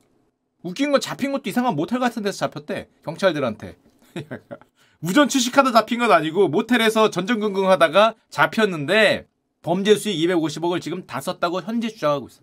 웃긴 0.62 0.90
건 0.92 1.00
잡힌 1.00 1.32
것도 1.32 1.48
이상한 1.50 1.76
모텔 1.76 1.98
같은 1.98 2.22
데서 2.22 2.38
잡혔대. 2.38 2.88
경찰들한테. 3.04 3.76
우전 5.00 5.28
취식하다 5.28 5.72
잡힌 5.72 6.00
건 6.00 6.10
아니고 6.10 6.48
모텔에서 6.48 7.10
전전긍긍 7.10 7.70
하다가 7.70 8.14
잡혔는데 8.30 9.28
범죄 9.62 9.94
수익 9.94 10.16
250억을 10.16 10.80
지금 10.80 11.06
다 11.06 11.20
썼다고 11.20 11.60
현재 11.62 11.88
주장하고 11.88 12.28
있어요. 12.28 12.42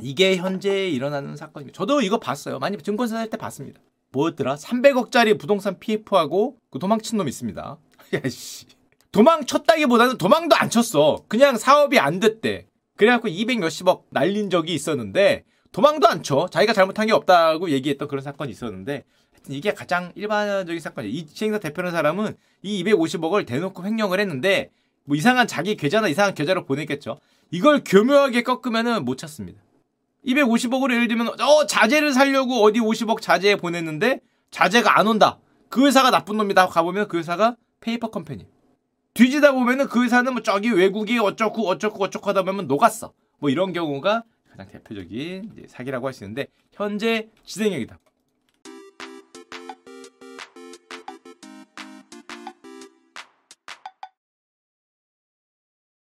이게 0.00 0.36
현재 0.36 0.88
일어나는 0.90 1.36
사건입니다. 1.36 1.76
저도 1.76 2.02
이거 2.02 2.18
봤어요. 2.18 2.58
많이 2.58 2.76
증권사 2.76 3.16
할 3.16 3.30
때 3.30 3.36
봤습니다. 3.36 3.80
뭐였더라? 4.14 4.54
300억짜리 4.54 5.38
부동산 5.38 5.78
PF하고 5.78 6.56
그 6.70 6.78
도망친 6.78 7.18
놈 7.18 7.28
있습니다. 7.28 7.76
야씨. 8.24 8.66
도망쳤다기보다는 9.12 10.18
도망도 10.18 10.56
안 10.56 10.70
쳤어. 10.70 11.24
그냥 11.28 11.56
사업이 11.56 11.98
안 11.98 12.20
됐대. 12.20 12.66
그래갖고 12.96 13.28
200 13.28 13.58
몇십억 13.58 14.06
날린 14.10 14.50
적이 14.50 14.74
있었는데 14.74 15.44
도망도 15.72 16.08
안 16.08 16.22
쳐. 16.22 16.48
자기가 16.50 16.72
잘못한 16.72 17.06
게 17.06 17.12
없다고 17.12 17.70
얘기했던 17.70 18.08
그런 18.08 18.22
사건이 18.22 18.50
있었는데 18.50 19.04
이게 19.48 19.74
가장 19.74 20.12
일반적인 20.14 20.80
사건이에요. 20.80 21.12
이 21.12 21.26
시행사 21.28 21.58
대표는 21.58 21.90
사람은 21.90 22.34
이 22.62 22.82
250억을 22.84 23.46
대놓고 23.46 23.84
횡령을 23.84 24.20
했는데 24.20 24.70
뭐 25.04 25.16
이상한 25.16 25.46
자기 25.46 25.76
계좌나 25.76 26.08
이상한 26.08 26.34
계좌로 26.34 26.64
보냈겠죠. 26.64 27.18
이걸 27.50 27.82
교묘하게 27.84 28.42
꺾으면은 28.42 29.04
못 29.04 29.18
찾습니다. 29.18 29.60
250억으로 30.26 30.92
예를 30.92 31.08
들면 31.08 31.28
어 31.40 31.66
자재를 31.66 32.12
살려고 32.12 32.62
어디 32.62 32.80
50억 32.80 33.20
자재에 33.20 33.56
보냈는데 33.56 34.20
자재가 34.50 34.98
안 34.98 35.06
온다. 35.06 35.38
그 35.68 35.86
회사가 35.86 36.10
나쁜 36.10 36.36
놈이다. 36.36 36.68
가보면 36.68 37.08
그 37.08 37.18
회사가 37.18 37.56
페이퍼 37.80 38.10
컴퍼니. 38.10 38.46
뒤지다 39.14 39.52
보면은 39.52 39.86
그 39.88 40.02
회사는 40.02 40.32
뭐 40.32 40.42
저기 40.42 40.70
외국이 40.70 41.18
어쩌고 41.18 41.68
어쩌고 41.68 42.02
어쩌고 42.04 42.28
하다 42.30 42.42
보면 42.44 42.66
녹았어. 42.66 43.12
뭐 43.38 43.50
이런 43.50 43.72
경우가 43.72 44.24
가장 44.50 44.68
대표적인 44.68 45.66
사기라고 45.68 46.06
할 46.06 46.14
수 46.14 46.24
있는데 46.24 46.46
현재 46.72 47.28
진행형이다. 47.44 47.98